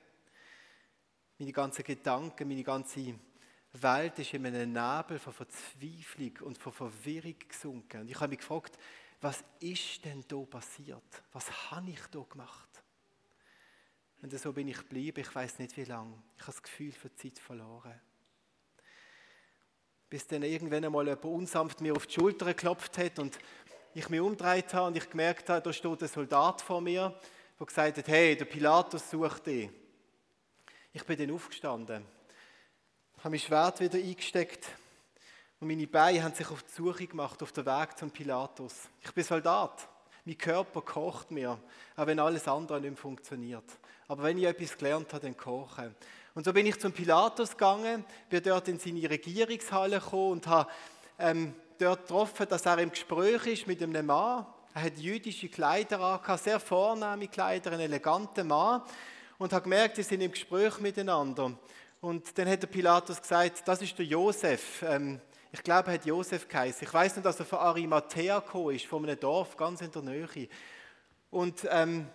meine 1.38 1.52
ganzen 1.52 1.85
Gedanken, 1.85 2.49
meine 2.49 2.62
ganze 2.62 3.14
Welt 3.73 4.18
ist 4.18 4.35
in 4.35 4.47
einem 4.47 4.73
Nebel 4.73 5.18
von 5.18 5.32
Verzweiflung 5.32 6.38
und 6.42 6.59
von 6.59 6.73
Verwirrung 6.73 7.37
gesunken. 7.49 8.02
Und 8.02 8.11
ich 8.11 8.16
habe 8.16 8.28
mich 8.28 8.38
gefragt, 8.38 8.78
was 9.20 9.42
ist 9.59 10.04
denn 10.04 10.25
da 10.28 10.38
passiert? 10.44 11.23
Was 11.32 11.70
habe 11.70 11.90
ich 11.90 12.06
da 12.11 12.20
gemacht? 12.20 12.70
Und 14.23 14.39
so 14.39 14.53
bin 14.53 14.69
ich 14.69 14.77
geblieben, 14.77 15.21
ich 15.21 15.35
weiß 15.35 15.59
nicht 15.59 15.77
wie 15.77 15.85
lange. 15.85 16.15
Ich 16.37 16.43
habe 16.43 16.53
das 16.53 16.62
Gefühl 16.62 16.93
für 16.93 17.15
Zeit 17.15 17.39
verloren. 17.39 17.99
Bis 20.11 20.27
dann 20.27 20.43
irgendwann 20.43 20.85
einmal 20.85 21.07
jemand 21.07 21.25
unsanft 21.25 21.81
mir 21.81 21.95
auf 21.95 22.07
die 22.07 22.15
Schulter 22.15 22.47
geklopft 22.47 22.99
hat 22.99 23.19
und 23.19 23.39
ich 23.95 24.09
mich 24.09 24.21
umgedreht 24.21 24.73
habe 24.75 24.89
und 24.89 24.97
ich 24.97 25.09
gemerkt 25.09 25.49
habe, 25.49 25.62
da 25.62 25.73
steht 25.73 26.03
ein 26.03 26.09
Soldat 26.09 26.61
vor 26.61 26.81
mir, 26.81 27.19
der 27.59 27.67
gesagt 27.67 27.99
hat, 27.99 28.09
hey, 28.09 28.37
der 28.37 28.45
Pilatus 28.45 29.11
sucht 29.11 29.47
dich. 29.47 29.71
Ich 30.93 31.05
bin 31.05 31.17
dann 31.17 31.35
aufgestanden, 31.35 32.05
habe 33.19 33.31
mein 33.31 33.39
Schwert 33.39 33.81
wieder 33.81 33.99
eingesteckt 33.99 34.69
und 35.61 35.69
meine 35.69 35.87
Beine 35.87 36.23
haben 36.23 36.35
sich 36.35 36.50
auf 36.50 36.62
die 36.62 36.73
Suche 36.73 37.07
gemacht, 37.07 37.43
auf 37.43 37.53
den 37.53 37.67
Weg 37.67 37.97
zum 37.97 38.11
Pilatus. 38.11 38.89
Ich 39.03 39.12
bin 39.12 39.25
Soldat. 39.25 39.89
Mein 40.25 40.39
Körper 40.39 40.83
kocht 40.83 41.31
mir, 41.31 41.59
auch 41.97 42.07
wenn 42.07 42.19
alles 42.19 42.47
andere 42.49 42.81
nicht 42.81 42.91
mehr 42.91 42.97
funktioniert. 42.97 43.65
Aber 44.11 44.25
wenn 44.25 44.38
ich 44.38 44.45
etwas 44.45 44.76
gelernt 44.76 45.12
habe, 45.12 45.23
dann 45.23 45.37
kochen. 45.37 45.95
Und 46.35 46.45
so 46.45 46.52
bin 46.52 46.67
ich 46.67 46.81
zum 46.81 46.90
Pilatus 46.90 47.50
gegangen, 47.52 48.05
bin 48.29 48.43
dort 48.43 48.67
in 48.67 48.76
seine 48.76 49.09
Regierungshalle 49.09 50.00
gekommen 50.00 50.33
und 50.33 50.49
habe 50.49 50.69
ähm, 51.17 51.55
dort 51.79 52.00
getroffen, 52.09 52.49
dass 52.49 52.67
er 52.67 52.79
im 52.79 52.90
Gespräch 52.90 53.47
ist 53.47 53.67
mit 53.69 53.81
einem 53.81 54.07
Mann. 54.07 54.45
Er 54.75 54.83
hat 54.83 54.99
jüdische 54.99 55.49
Kleider 55.49 56.00
an, 56.00 56.38
sehr 56.38 56.59
vornehme 56.59 57.29
Kleider, 57.29 57.71
ein 57.71 57.79
eleganter 57.79 58.43
Mann 58.43 58.83
und 59.38 59.52
habe 59.52 59.62
gemerkt, 59.62 59.99
die 59.99 60.02
sind 60.02 60.23
im 60.23 60.33
Gespräch 60.33 60.81
miteinander. 60.81 61.52
Und 62.00 62.37
dann 62.37 62.49
hat 62.49 62.62
der 62.62 62.67
Pilatus 62.67 63.23
gesagt, 63.23 63.62
das 63.64 63.81
ist 63.81 63.97
der 63.97 64.07
Josef. 64.07 64.83
Ähm, 64.83 65.21
ich 65.52 65.62
glaube, 65.62 65.87
er 65.87 65.95
hat 65.95 66.05
Josef 66.05 66.49
geheißen. 66.49 66.85
Ich 66.85 66.93
weiß 66.93 67.14
nicht, 67.14 67.25
dass 67.25 67.38
er 67.38 67.47
von 67.47 67.61
Arimathea 67.61 68.40
gekommen 68.40 68.75
ist, 68.75 68.87
von 68.87 69.05
einem 69.05 69.21
Dorf 69.21 69.57
ganz 69.57 69.83
in 69.83 69.93
der 69.93 70.02
Nähe. 70.02 70.49
Und 71.31 71.64
ähm, 71.71 72.09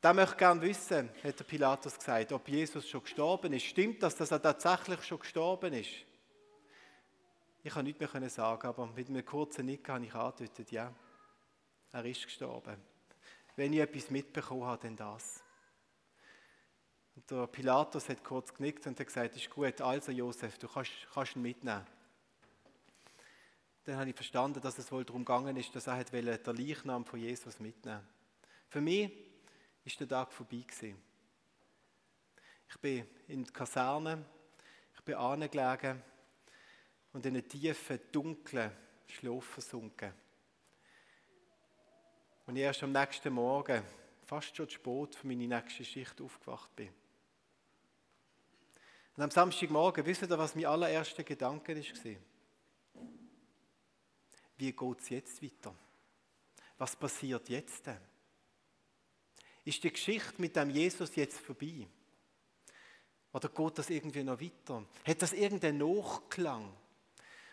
da 0.00 0.14
möchte 0.14 0.36
gerne 0.36 0.62
wissen, 0.62 1.10
hat 1.22 1.38
der 1.38 1.44
Pilatus 1.44 1.98
gesagt, 1.98 2.32
ob 2.32 2.48
Jesus 2.48 2.88
schon 2.88 3.02
gestorben 3.02 3.52
ist. 3.52 3.64
Stimmt 3.64 4.02
das, 4.02 4.16
dass 4.16 4.30
er 4.30 4.40
tatsächlich 4.40 5.02
schon 5.04 5.18
gestorben 5.18 5.74
ist? 5.74 5.90
Ich 7.62 7.74
kann 7.74 7.84
nichts 7.84 8.00
mehr 8.00 8.30
sagen, 8.30 8.66
aber 8.66 8.86
mit 8.86 9.08
einem 9.08 9.24
kurzen 9.24 9.66
Nick 9.66 9.86
habe 9.88 10.04
ich 10.04 10.14
angedeutet, 10.14 10.70
ja, 10.72 10.90
er 11.92 12.04
ist 12.06 12.24
gestorben. 12.24 12.76
Wenn 13.56 13.74
ich 13.74 13.80
etwas 13.80 14.08
mitbekommen 14.10 14.64
habe, 14.64 14.82
dann 14.84 14.96
das. 14.96 15.42
Und 17.14 17.30
der 17.30 17.46
Pilatus 17.48 18.08
hat 18.08 18.24
kurz 18.24 18.54
genickt 18.54 18.86
und 18.86 18.98
hat 18.98 19.06
gesagt, 19.06 19.36
ist 19.36 19.50
gut, 19.50 19.78
also 19.82 20.12
Josef, 20.12 20.56
du 20.56 20.68
kannst, 20.68 20.92
kannst 21.12 21.36
ihn 21.36 21.42
mitnehmen. 21.42 21.86
Dann 23.84 23.96
habe 23.98 24.08
ich 24.08 24.16
verstanden, 24.16 24.62
dass 24.62 24.78
es 24.78 24.90
wohl 24.90 25.04
darum 25.04 25.26
gegangen 25.26 25.56
ist, 25.58 25.74
dass 25.76 25.86
er 25.86 26.02
den 26.04 26.24
Leichnam 26.24 27.04
von 27.04 27.18
Jesus 27.18 27.60
mitnehmen 27.60 28.06
Für 28.68 28.80
mich 28.80 29.29
ist 29.90 30.00
der 30.00 30.08
Tag 30.08 30.32
vorbei 30.32 30.64
gewesen. 30.66 30.96
Ich 32.68 32.78
bin 32.78 33.06
in 33.26 33.42
der 33.42 33.52
Kaserne, 33.52 34.24
ich 34.94 35.00
bin 35.02 35.16
angelegen 35.16 36.02
und 37.12 37.26
in 37.26 37.34
einen 37.34 37.48
tiefen, 37.48 37.98
dunklen 38.12 38.70
Schlaf 39.08 39.44
versunken. 39.44 40.12
Und 42.46 42.56
ich 42.56 42.62
erst 42.62 42.82
am 42.84 42.92
nächsten 42.92 43.32
Morgen, 43.32 43.82
fast 44.24 44.56
schon 44.56 44.68
zu 44.68 44.74
spät 44.76 45.16
für 45.16 45.26
meine 45.26 45.48
nächste 45.48 45.84
Schicht 45.84 46.20
aufgewacht 46.20 46.74
bin. 46.76 46.92
Und 49.16 49.24
am 49.24 49.30
Samstagmorgen, 49.30 50.06
wisst 50.06 50.22
ihr, 50.22 50.38
was 50.38 50.54
mein 50.54 50.66
allererster 50.66 51.24
Gedanke 51.24 51.76
war? 51.76 52.16
Wie 54.56 54.72
geht 54.72 55.00
es 55.00 55.08
jetzt 55.08 55.42
weiter? 55.42 55.74
Was 56.78 56.94
passiert 56.94 57.48
jetzt 57.48 57.86
denn? 57.86 58.09
Ist 59.70 59.84
die 59.84 59.92
Geschichte 59.92 60.34
mit 60.38 60.56
dem 60.56 60.68
Jesus 60.68 61.14
jetzt 61.14 61.38
vorbei? 61.38 61.86
Oder 63.32 63.48
geht 63.48 63.78
das 63.78 63.88
irgendwie 63.88 64.24
noch 64.24 64.40
weiter? 64.40 64.84
Hat 65.06 65.22
das 65.22 65.32
irgendeinen 65.32 65.78
Nachklang? 65.78 66.72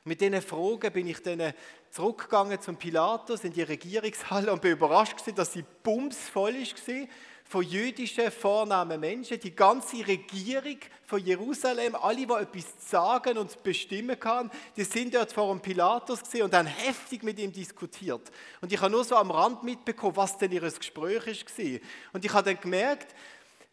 Mit 0.03 0.19
diesen 0.19 0.41
Fragen 0.41 0.91
bin 0.91 1.05
ich 1.05 1.21
dann 1.21 1.53
zurückgegangen 1.91 2.59
zum 2.59 2.75
Pilatus 2.75 3.43
in 3.43 3.53
die 3.53 3.61
Regierungshalle 3.61 4.51
und 4.51 4.63
bin 4.63 4.71
überrascht, 4.71 5.17
dass 5.35 5.53
sie 5.53 5.63
bumsvoll 5.83 6.55
war 6.55 7.07
von 7.47 7.63
jüdischen 7.63 8.29
vornahmen 8.29 8.99
Menschen, 8.99 9.39
die 9.39 9.55
ganze 9.55 10.05
Regierung 10.05 10.77
von 11.05 11.23
Jerusalem, 11.23 11.95
alle, 11.95 12.27
die 12.27 12.33
etwas 12.33 12.65
sagen 12.89 13.37
und 13.37 13.63
bestimmen 13.63 14.19
kann, 14.19 14.51
die 14.75 14.83
sind 14.83 15.15
dort 15.15 15.31
vor 15.31 15.53
dem 15.53 15.61
Pilatus 15.61 16.21
und 16.41 16.53
haben 16.53 16.67
heftig 16.67 17.23
mit 17.23 17.39
ihm 17.39 17.53
diskutiert. 17.53 18.29
Und 18.59 18.73
ich 18.73 18.81
habe 18.81 18.91
nur 18.91 19.05
so 19.05 19.15
am 19.15 19.31
Rand 19.31 19.63
mitbekommen, 19.63 20.17
was 20.17 20.37
denn 20.37 20.51
ihr 20.51 20.61
Gespräch 20.61 21.25
war. 21.25 21.79
Und 22.11 22.25
ich 22.25 22.33
habe 22.33 22.53
dann 22.53 22.59
gemerkt, 22.59 23.15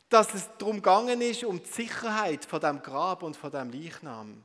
dass 0.08 0.32
es 0.34 0.48
darum 0.58 0.76
gegangen 0.76 1.20
ist, 1.20 1.42
um 1.42 1.60
die 1.60 1.68
Sicherheit 1.68 2.44
von 2.44 2.60
dem 2.60 2.80
Grab 2.80 3.24
und 3.24 3.36
von 3.36 3.50
dem 3.50 3.70
Leichnam. 3.70 4.44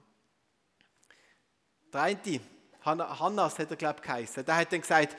Der 1.93 2.01
eine, 2.01 2.39
Hannas 2.83 3.59
hat 3.59 3.69
er, 3.69 3.75
glaube 3.77 3.97
ich, 3.97 4.07
geheißen, 4.07 4.45
der 4.45 4.55
hat 4.55 4.73
dann 4.73 4.81
gesagt, 4.81 5.15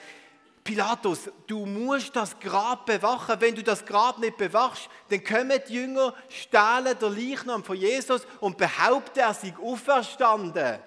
Pilatus, 0.63 1.31
du 1.47 1.65
musst 1.65 2.15
das 2.15 2.39
Grab 2.39 2.87
bewachen. 2.87 3.41
Wenn 3.41 3.55
du 3.55 3.63
das 3.63 3.85
Grab 3.85 4.19
nicht 4.19 4.37
bewachst, 4.37 4.89
dann 5.09 5.25
kommen 5.25 5.59
die 5.69 5.75
Jünger, 5.75 6.15
stehlen 6.29 6.99
den 7.01 7.17
Leichnam 7.17 7.65
von 7.65 7.77
Jesus 7.77 8.27
und 8.41 8.59
behaupten, 8.59 9.21
er 9.21 9.35
sei 9.35 9.55
auferstanden. 9.61 10.79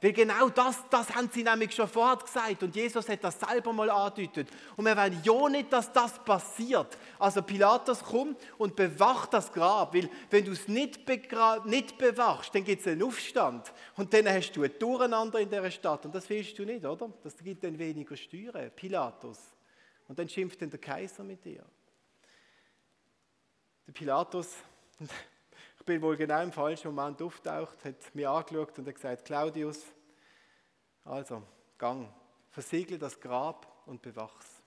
Weil 0.00 0.12
genau 0.12 0.50
das, 0.50 0.82
das 0.90 1.14
haben 1.14 1.30
sie 1.32 1.42
nämlich 1.42 1.74
schon 1.74 1.88
vorher 1.88 2.16
gesagt 2.16 2.62
und 2.62 2.76
Jesus 2.76 3.08
hat 3.08 3.24
das 3.24 3.40
selber 3.40 3.72
mal 3.72 3.88
angedeutet. 3.88 4.48
Und 4.76 4.84
wir 4.84 4.96
wollen 4.96 5.20
ja 5.22 5.48
nicht, 5.48 5.72
dass 5.72 5.90
das 5.92 6.22
passiert. 6.22 6.98
Also 7.18 7.40
Pilatus 7.40 8.02
kommt 8.02 8.38
und 8.58 8.76
bewacht 8.76 9.32
das 9.32 9.50
Grab, 9.50 9.94
weil 9.94 10.10
wenn 10.28 10.44
du 10.44 10.52
es 10.52 10.68
nicht, 10.68 11.00
nicht 11.64 11.96
bewachst, 11.96 12.54
dann 12.54 12.64
gibt 12.64 12.82
es 12.82 12.86
einen 12.86 13.02
Aufstand 13.02 13.72
und 13.96 14.12
dann 14.12 14.28
hast 14.28 14.52
du 14.52 14.64
ein 14.64 14.72
Durcheinander 14.78 15.40
in 15.40 15.48
dieser 15.48 15.70
Stadt 15.70 16.04
und 16.04 16.14
das 16.14 16.28
willst 16.28 16.58
du 16.58 16.64
nicht, 16.64 16.84
oder? 16.84 17.10
Das 17.22 17.36
gibt 17.38 17.64
dann 17.64 17.78
weniger 17.78 18.16
Steuern, 18.16 18.70
Pilatus. 18.76 19.38
Und 20.06 20.18
dann 20.18 20.28
schimpft 20.28 20.60
dann 20.60 20.70
der 20.70 20.80
Kaiser 20.80 21.24
mit 21.24 21.44
dir. 21.44 21.64
Der 23.86 23.92
Pilatus, 23.92 24.48
ich 25.84 25.86
bin 25.86 26.00
wohl 26.00 26.16
genau 26.16 26.42
im 26.42 26.50
falschen 26.50 26.94
Moment 26.94 27.20
auftaucht, 27.20 27.84
hat 27.84 28.14
mich 28.14 28.26
angeschaut 28.26 28.78
und 28.78 28.88
hat 28.88 28.94
gesagt, 28.94 29.26
Claudius, 29.26 29.84
also, 31.04 31.42
gang, 31.76 32.08
versiegle 32.48 32.96
das 32.96 33.20
Grab 33.20 33.82
und 33.84 34.00
bewach's. 34.00 34.62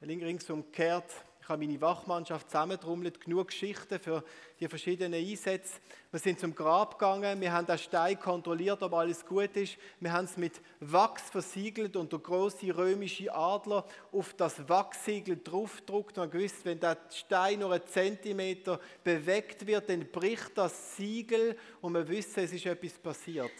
Ringsum 0.00 0.70
kehrt, 0.70 1.12
ich 1.42 1.48
habe 1.48 1.66
meine 1.66 1.80
Wachmannschaft 1.80 2.48
zusammentrommelt, 2.48 3.20
genug 3.20 3.48
Geschichten 3.48 3.98
für 3.98 4.22
die 4.60 4.68
verschiedenen 4.68 5.14
Einsätze. 5.14 5.80
Wir 6.12 6.20
sind 6.20 6.38
zum 6.38 6.54
Grab 6.54 6.96
gegangen, 6.96 7.40
wir 7.40 7.52
haben 7.52 7.66
den 7.66 7.78
Stein 7.78 8.16
kontrolliert, 8.16 8.80
ob 8.80 8.94
alles 8.94 9.26
gut 9.26 9.56
ist. 9.56 9.76
Wir 9.98 10.12
haben 10.12 10.26
es 10.26 10.36
mit 10.36 10.60
Wachs 10.78 11.30
versiegelt 11.30 11.96
und 11.96 12.12
der 12.12 12.20
große 12.20 12.76
römische 12.76 13.34
Adler 13.34 13.84
auf 14.12 14.34
das 14.34 14.68
Wachssiegel 14.68 15.40
draufgedruckt 15.42 16.16
und 16.16 16.30
gewusst, 16.30 16.64
wenn 16.64 16.78
der 16.78 16.96
Stein 17.10 17.58
nur 17.58 17.72
einen 17.72 17.86
Zentimeter 17.88 18.78
bewegt 19.02 19.66
wird, 19.66 19.88
dann 19.88 20.06
bricht 20.12 20.52
das 20.54 20.96
Siegel 20.96 21.56
und 21.80 21.94
wir 21.94 22.06
wissen, 22.06 22.44
es 22.44 22.52
ist 22.52 22.66
etwas 22.66 22.92
passiert. 22.92 23.50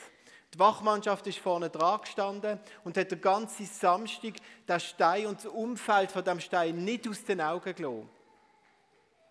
Die 0.54 0.58
Wachmannschaft 0.58 1.26
ist 1.26 1.38
vorne 1.38 1.70
dran 1.70 2.02
gestanden 2.02 2.60
und 2.84 2.96
hat 2.98 3.10
den 3.10 3.20
ganzen 3.20 3.64
Samstag 3.64 4.34
den 4.68 4.80
Stein 4.80 5.26
und 5.26 5.38
das 5.38 5.46
Umfeld 5.46 6.12
von 6.12 6.22
dem 6.22 6.40
Stein 6.40 6.84
nicht 6.84 7.08
aus 7.08 7.24
den 7.24 7.40
Augen 7.40 7.74
gelassen. 7.74 8.10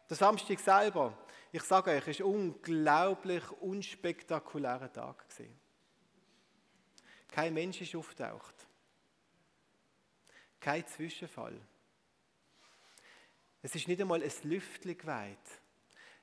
Der 0.10 0.18
Samstag 0.18 0.60
selber, 0.60 1.16
ich 1.52 1.62
sage 1.62 1.92
euch, 1.92 2.08
ist 2.08 2.22
unglaublich 2.22 3.44
unspektakulärer 3.62 4.92
Tag 4.92 5.30
gewesen. 5.30 5.60
Kein 7.30 7.54
Mensch 7.54 7.82
ist 7.82 7.96
auftaucht. 7.96 8.56
Kein 10.60 10.86
Zwischenfall. 10.86 11.60
Es 13.62 13.76
ist 13.76 13.88
nicht 13.88 14.02
einmal 14.02 14.24
ein 14.24 14.32
Lüftchen 14.44 14.98
weit. 15.06 15.38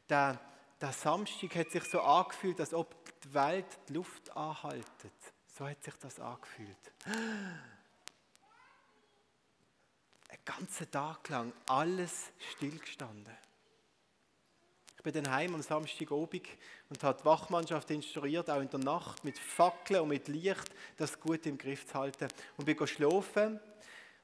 Der, 0.09 0.41
der 0.81 0.93
Samstag 0.93 1.55
hat 1.57 1.71
sich 1.71 1.85
so 1.85 2.01
angefühlt, 2.01 2.61
als 2.61 2.73
ob 2.73 2.95
die 3.23 3.35
Welt 3.35 3.67
die 3.89 3.95
Luft 3.95 4.35
anhaltet. 4.37 5.13
So 5.57 5.67
hat 5.67 5.83
sich 5.83 5.95
das 5.95 6.21
angefühlt. 6.21 6.93
Ein 10.29 10.39
ganzen 10.45 10.91
Tag 10.91 11.29
lang 11.31 11.53
alles 11.67 12.31
stillgestanden. 12.53 13.37
Ich 14.97 15.03
bin 15.03 15.15
dann 15.15 15.33
heim 15.33 15.55
am 15.55 15.63
Samstagabend 15.63 16.49
und 16.91 17.03
habe 17.03 17.19
die 17.21 17.25
Wachmannschaft 17.25 17.91
instruiert, 17.91 18.51
auch 18.51 18.61
in 18.61 18.69
der 18.69 18.81
Nacht 18.81 19.25
mit 19.25 19.39
Fackeln 19.39 20.01
und 20.01 20.09
mit 20.09 20.29
Licht 20.29 20.71
das 20.97 21.19
gut 21.21 21.47
im 21.47 21.57
Griff 21.57 21.87
zu 21.87 21.95
halten. 21.95 22.29
Und 22.57 22.65
bin 22.65 22.87
schlafen 22.87 23.61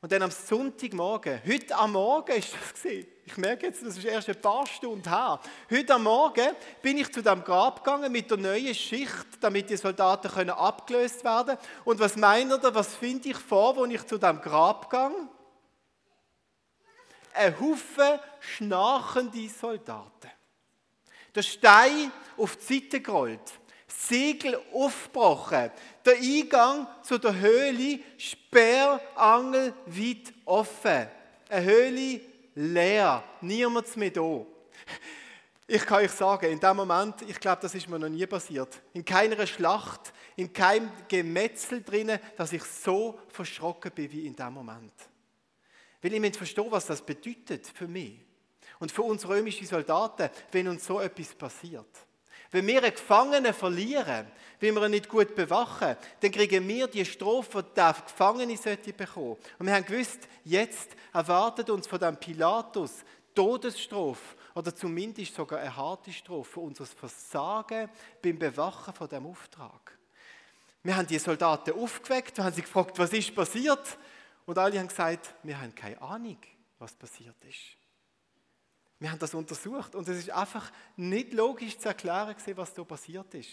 und 0.05 0.13
dann 0.13 0.21
am 0.21 0.31
Sonntagmorgen, 0.31 1.41
heute 1.47 1.75
am 1.77 1.93
Morgen 1.93 2.33
ist 2.33 2.53
das 2.53 2.75
gesehen. 2.75 3.07
Ich 3.25 3.39
merke 3.39 3.69
jetzt, 3.69 3.83
das 3.83 3.97
ist 3.97 4.05
erst 4.05 4.29
ein 4.29 4.39
paar 4.39 4.67
Stunden 4.67 5.09
her. 5.09 5.41
Heute 5.71 5.95
am 5.95 6.03
Morgen 6.03 6.51
bin 6.83 6.99
ich 6.99 7.11
zu 7.11 7.23
dem 7.23 7.43
Grab 7.43 7.83
gegangen 7.83 8.13
mit 8.13 8.31
der 8.31 8.37
neuen 8.37 8.75
Schicht, 8.75 9.27
damit 9.41 9.71
die 9.71 9.79
Soldaten 9.79 10.31
können 10.31 10.51
abgelöst 10.51 11.25
werden. 11.25 11.57
Und 11.87 12.01
was 12.01 12.17
meint 12.17 12.53
ihr, 12.53 12.75
was 12.75 12.95
finde 12.97 13.31
ich 13.31 13.39
vor, 13.39 13.77
wo 13.77 13.87
ich 13.87 14.07
zu 14.07 14.19
dem 14.19 14.43
Grab 14.43 14.91
gehe? 14.91 15.11
Ein 17.33 17.59
Haufen 17.59 18.21
schnarchende 18.41 19.49
Soldaten. 19.49 20.31
Der 21.35 21.43
Stein 21.43 22.13
auf 22.37 22.59
die 22.59 22.75
Seite 22.75 23.01
gerollt. 23.01 23.53
Segel 23.99 24.59
aufgebrochen. 24.73 25.71
Der 26.05 26.17
Eingang 26.17 26.87
zu 27.03 27.19
der 27.19 27.39
Höhle 27.39 28.01
sperrangelweit 28.19 30.33
offen. 30.45 31.07
Eine 31.49 31.65
Höhle 31.65 32.21
leer. 32.55 33.25
Niemand 33.41 33.97
mehr 33.97 34.11
da. 34.11 34.45
Ich 35.67 35.87
kann 35.87 36.05
euch 36.05 36.11
sagen, 36.11 36.53
in 36.53 36.61
dem 36.61 36.77
Moment, 36.77 37.23
ich 37.23 37.41
glaube, 37.41 37.63
das 37.63 37.75
ist 37.75 37.89
mir 37.89 37.99
noch 37.99 38.11
nie 38.11 38.27
passiert. 38.27 38.83
In 38.93 39.03
keiner 39.03 39.47
Schlacht, 39.47 40.13
in 40.37 40.53
keinem 40.53 40.91
Gemetzel 41.09 41.83
drinnen, 41.83 42.21
dass 42.37 42.53
ich 42.53 42.63
so 42.65 43.19
verschrocken 43.29 43.91
bin 43.93 44.13
wie 44.13 44.27
in 44.27 44.37
dem 44.37 44.53
Moment. 44.53 44.93
Weil 46.03 46.13
ich 46.13 46.21
möchte 46.21 46.39
verstehen, 46.39 46.67
was 46.69 46.85
das 46.85 47.01
bedeutet 47.01 47.67
für 47.67 47.89
mich 47.89 48.19
und 48.79 48.93
für 48.93 49.03
uns 49.03 49.27
römische 49.27 49.65
Soldaten, 49.65 50.29
wenn 50.53 50.69
uns 50.69 50.85
so 50.85 51.01
etwas 51.01 51.35
passiert. 51.35 51.89
Wenn 52.55 52.69
wir 52.69 52.85
einen 52.85 52.93
Gefangenen 52.93 53.53
verlieren, 53.53 54.29
weil 54.61 54.73
wir 54.73 54.85
ihn 54.85 54.93
nicht 54.93 55.09
gut 55.09 55.35
bewachen, 55.35 55.97
dann 56.21 56.31
kriegen 56.31 56.69
wir 56.69 56.87
die 56.87 57.05
Strophe, 57.05 57.65
die 57.65 57.75
der 57.75 57.97
Gefangene 58.01 58.57
sollte 58.57 58.93
bekommen. 58.93 59.37
Und 59.59 59.67
wir 59.67 59.75
haben 59.75 59.85
gewusst, 59.85 60.29
jetzt 60.45 60.93
erwartet 61.13 61.69
uns 61.69 61.89
von 61.89 61.99
dem 61.99 62.17
Pilatus 62.17 63.05
Todesstrafe 63.35 64.37
oder 64.55 64.73
zumindest 64.73 65.35
sogar 65.35 65.59
eine 65.59 65.75
harte 65.75 66.13
für 66.13 66.61
unser 66.61 66.87
Versagen 66.87 67.91
beim 68.23 68.39
Bewachen 68.39 68.95
von 68.95 69.09
dem 69.09 69.27
Auftrag. 69.27 69.99
Wir 70.85 70.97
haben 70.97 71.09
die 71.09 71.19
Soldaten 71.19 71.73
aufgeweckt, 71.73 72.37
wir 72.37 72.45
haben 72.45 72.55
sie 72.55 72.63
gefragt, 72.63 72.97
was 73.01 73.13
ist 73.13 73.35
passiert? 73.35 73.99
Und 74.47 74.59
alle 74.59 74.79
haben 74.79 74.87
gesagt, 74.87 75.35
wir 75.43 75.61
haben 75.61 75.75
keine 75.75 76.01
Ahnung, 76.01 76.39
was 76.79 76.95
passiert 76.95 77.35
ist. 77.49 77.84
Wir 78.99 79.11
haben 79.11 79.19
das 79.19 79.35
untersucht 79.35 79.95
und 79.95 80.09
es 80.09 80.19
ist 80.19 80.31
einfach 80.31 80.71
nicht 80.97 81.33
logisch 81.33 81.79
zu 81.79 81.89
erklären, 81.89 82.35
was 82.55 82.75
da 82.75 82.85
passiert 82.85 83.35
ist. 83.35 83.51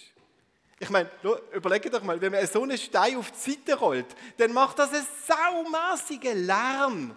Ich 0.79 0.89
meine, 0.89 1.09
überlegt 1.53 1.93
doch 1.93 2.01
mal, 2.01 2.19
wenn 2.19 2.31
man 2.31 2.47
so 2.47 2.63
einen 2.63 2.77
Stein 2.77 3.17
auf 3.17 3.31
die 3.31 3.51
Seite 3.51 3.77
rollt, 3.77 4.15
dann 4.37 4.51
macht 4.51 4.79
das 4.79 4.91
einen 4.93 5.05
saumässigen 5.27 6.45
Lärm. 6.45 7.15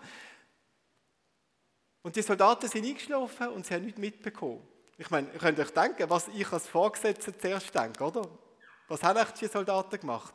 Und 2.02 2.14
die 2.14 2.22
Soldaten 2.22 2.68
sind 2.68 2.84
eingeschlafen 2.84 3.48
und 3.48 3.64
sie 3.64 3.74
haben 3.74 3.86
nichts 3.86 3.98
mitbekommen. 3.98 4.60
Ich 4.98 5.10
meine, 5.10 5.32
ihr 5.32 5.38
könnt 5.38 5.58
euch 5.58 5.70
denken, 5.70 6.08
was 6.10 6.28
ich 6.28 6.52
als 6.52 6.68
Vorgesetzter 6.68 7.36
zuerst 7.38 7.74
denke, 7.74 8.04
oder? 8.04 8.28
Was 8.88 9.02
haben 9.02 9.18
echt 9.18 9.40
die 9.40 9.46
Soldaten 9.46 9.98
gemacht? 9.98 10.34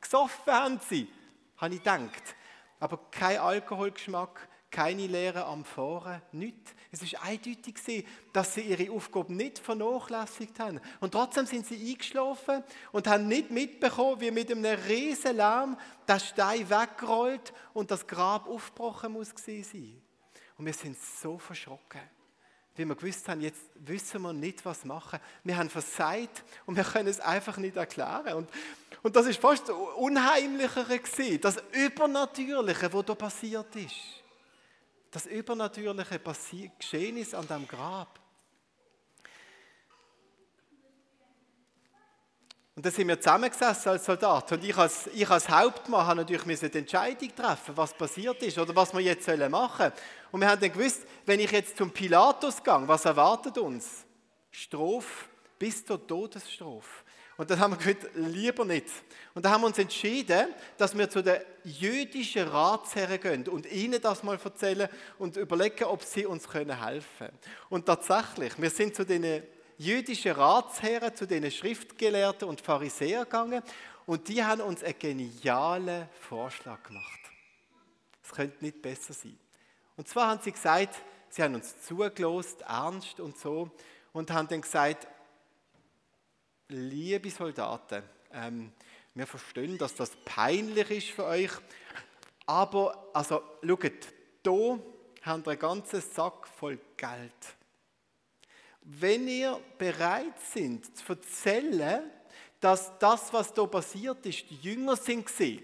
Gesoffen 0.00 0.52
haben 0.52 0.80
sie, 0.88 1.06
habe 1.58 1.74
ich 1.74 1.80
gedacht. 1.80 2.34
Aber 2.80 2.98
kein 3.10 3.38
Alkoholgeschmack, 3.38 4.48
keine 4.74 5.06
Lehre 5.06 5.44
am 5.44 5.64
Fahren, 5.64 6.20
nichts. 6.32 6.74
Es 6.90 7.00
ist 7.00 7.14
eindeutig, 7.22 8.04
dass 8.32 8.54
sie 8.54 8.62
ihre 8.62 8.90
Aufgabe 8.92 9.32
nicht 9.32 9.60
vernachlässigt 9.60 10.58
haben. 10.58 10.80
Und 10.98 11.12
trotzdem 11.12 11.46
sind 11.46 11.64
sie 11.64 11.92
eingeschlafen 11.92 12.64
und 12.90 13.06
haben 13.06 13.28
nicht 13.28 13.52
mitbekommen, 13.52 14.20
wie 14.20 14.32
mit 14.32 14.50
einem 14.50 14.64
riesen 14.88 15.36
Lärm 15.36 15.78
der 16.08 16.18
Stein 16.18 16.68
wegrollt 16.68 17.52
und 17.72 17.92
das 17.92 18.04
Grab 18.04 18.48
aufgebrochen 18.48 19.12
muss 19.12 19.32
sein. 19.36 20.02
Und 20.58 20.66
wir 20.66 20.72
sind 20.72 20.96
so 20.98 21.38
verschrocken, 21.38 22.00
wie 22.74 22.84
wir 22.84 22.96
gewusst 22.96 23.28
haben, 23.28 23.42
jetzt 23.42 23.62
wissen 23.76 24.22
wir 24.22 24.32
nicht, 24.32 24.64
was 24.64 24.84
machen. 24.84 25.20
Wir 25.44 25.56
haben 25.56 25.70
versagt 25.70 26.42
und 26.66 26.74
wir 26.74 26.84
können 26.84 27.08
es 27.08 27.20
einfach 27.20 27.58
nicht 27.58 27.76
erklären. 27.76 28.34
Und, 28.34 28.50
und 29.04 29.14
das 29.14 29.26
ist 29.26 29.40
fast 29.40 29.68
das 29.68 29.76
Unheimlichere 29.96 30.98
gewesen, 30.98 31.40
das 31.40 31.62
Übernatürliche, 31.70 32.92
was 32.92 33.04
da 33.04 33.14
passiert 33.14 33.76
ist 33.76 34.23
das 35.14 35.26
übernatürliche 35.26 36.20
Geschehnis 36.76 37.34
an 37.34 37.46
dem 37.46 37.68
Grab. 37.68 38.18
Und 42.76 42.84
dann 42.84 42.92
sind 42.92 43.06
wir 43.06 43.20
zusammengesessen 43.20 43.92
als 43.92 44.04
Soldat. 44.04 44.50
Und 44.50 44.64
ich 44.64 44.76
als, 44.76 45.06
ich 45.14 45.30
als 45.30 45.48
Hauptmann 45.48 46.04
habe 46.04 46.16
natürlich 46.16 46.42
eine 46.42 46.74
Entscheidung 46.74 47.32
treffen, 47.36 47.76
was 47.76 47.94
passiert 47.94 48.42
ist 48.42 48.58
oder 48.58 48.74
was 48.74 48.92
wir 48.92 49.00
jetzt 49.00 49.28
machen 49.28 49.48
sollen. 49.48 49.92
Und 50.32 50.40
wir 50.40 50.48
haben 50.48 50.60
dann 50.60 50.72
gewusst, 50.72 51.06
wenn 51.24 51.38
ich 51.38 51.52
jetzt 51.52 51.76
zum 51.76 51.92
Pilatus 51.92 52.60
gehe, 52.60 52.88
was 52.88 53.04
erwartet 53.04 53.56
uns? 53.58 54.04
Strophe 54.50 55.26
bis 55.56 55.86
zur 55.86 56.04
Todesstrophe. 56.04 57.03
Und 57.36 57.50
dann 57.50 57.58
haben 57.58 57.72
wir 57.72 57.78
gesagt, 57.78 58.14
lieber 58.14 58.64
nicht. 58.64 58.86
Und 59.34 59.44
dann 59.44 59.52
haben 59.52 59.62
wir 59.62 59.66
uns 59.66 59.78
entschieden, 59.78 60.48
dass 60.76 60.96
wir 60.96 61.10
zu 61.10 61.22
den 61.22 61.40
jüdischen 61.64 62.46
Ratsherren 62.46 63.20
gehen 63.20 63.48
und 63.48 63.66
ihnen 63.70 64.00
das 64.00 64.22
mal 64.22 64.38
erzählen 64.42 64.88
und 65.18 65.36
überlegen, 65.36 65.84
ob 65.84 66.02
sie 66.02 66.26
uns 66.26 66.52
helfen 66.52 67.04
können. 67.18 67.38
Und 67.70 67.86
tatsächlich, 67.86 68.52
wir 68.56 68.70
sind 68.70 68.94
zu 68.94 69.04
den 69.04 69.42
jüdischen 69.78 70.32
Ratsherren, 70.32 71.14
zu 71.16 71.26
den 71.26 71.50
Schriftgelehrten 71.50 72.48
und 72.48 72.60
Pharisäern 72.60 73.24
gegangen 73.24 73.62
und 74.06 74.28
die 74.28 74.42
haben 74.44 74.60
uns 74.60 74.84
einen 74.84 74.98
genialen 74.98 76.08
Vorschlag 76.20 76.82
gemacht. 76.82 77.20
Es 78.22 78.30
könnte 78.30 78.64
nicht 78.64 78.80
besser 78.80 79.12
sein. 79.12 79.38
Und 79.96 80.08
zwar 80.08 80.28
haben 80.28 80.40
sie 80.42 80.52
gesagt, 80.52 80.94
sie 81.28 81.42
haben 81.42 81.54
uns 81.54 81.80
zugelost, 81.82 82.62
ernst 82.62 83.18
und 83.20 83.36
so, 83.38 83.70
und 84.12 84.30
haben 84.30 84.46
dann 84.46 84.60
gesagt, 84.60 85.08
liebe 86.74 87.30
Soldaten, 87.30 88.02
ähm, 88.32 88.72
wir 89.14 89.26
verstehen, 89.26 89.78
dass 89.78 89.94
das 89.94 90.10
peinlich 90.24 90.90
ist 90.90 91.10
für 91.10 91.24
euch, 91.24 91.52
aber 92.46 93.10
also, 93.12 93.42
schaut, 93.62 93.82
hier 94.44 94.80
habt 95.22 95.46
ihr 95.46 95.50
einen 95.50 95.58
ganzen 95.58 96.00
Sack 96.00 96.48
voll 96.48 96.78
Geld. 96.96 97.32
Wenn 98.82 99.28
ihr 99.28 99.58
bereit 99.78 100.38
sind 100.52 100.96
zu 100.96 101.12
erzählen, 101.12 102.10
dass 102.60 102.98
das, 102.98 103.32
was 103.32 103.54
hier 103.54 103.66
passiert 103.66 104.26
ist, 104.26 104.50
die 104.50 104.56
Jünger 104.56 104.96
sind 104.96 105.24
gesehen, 105.26 105.62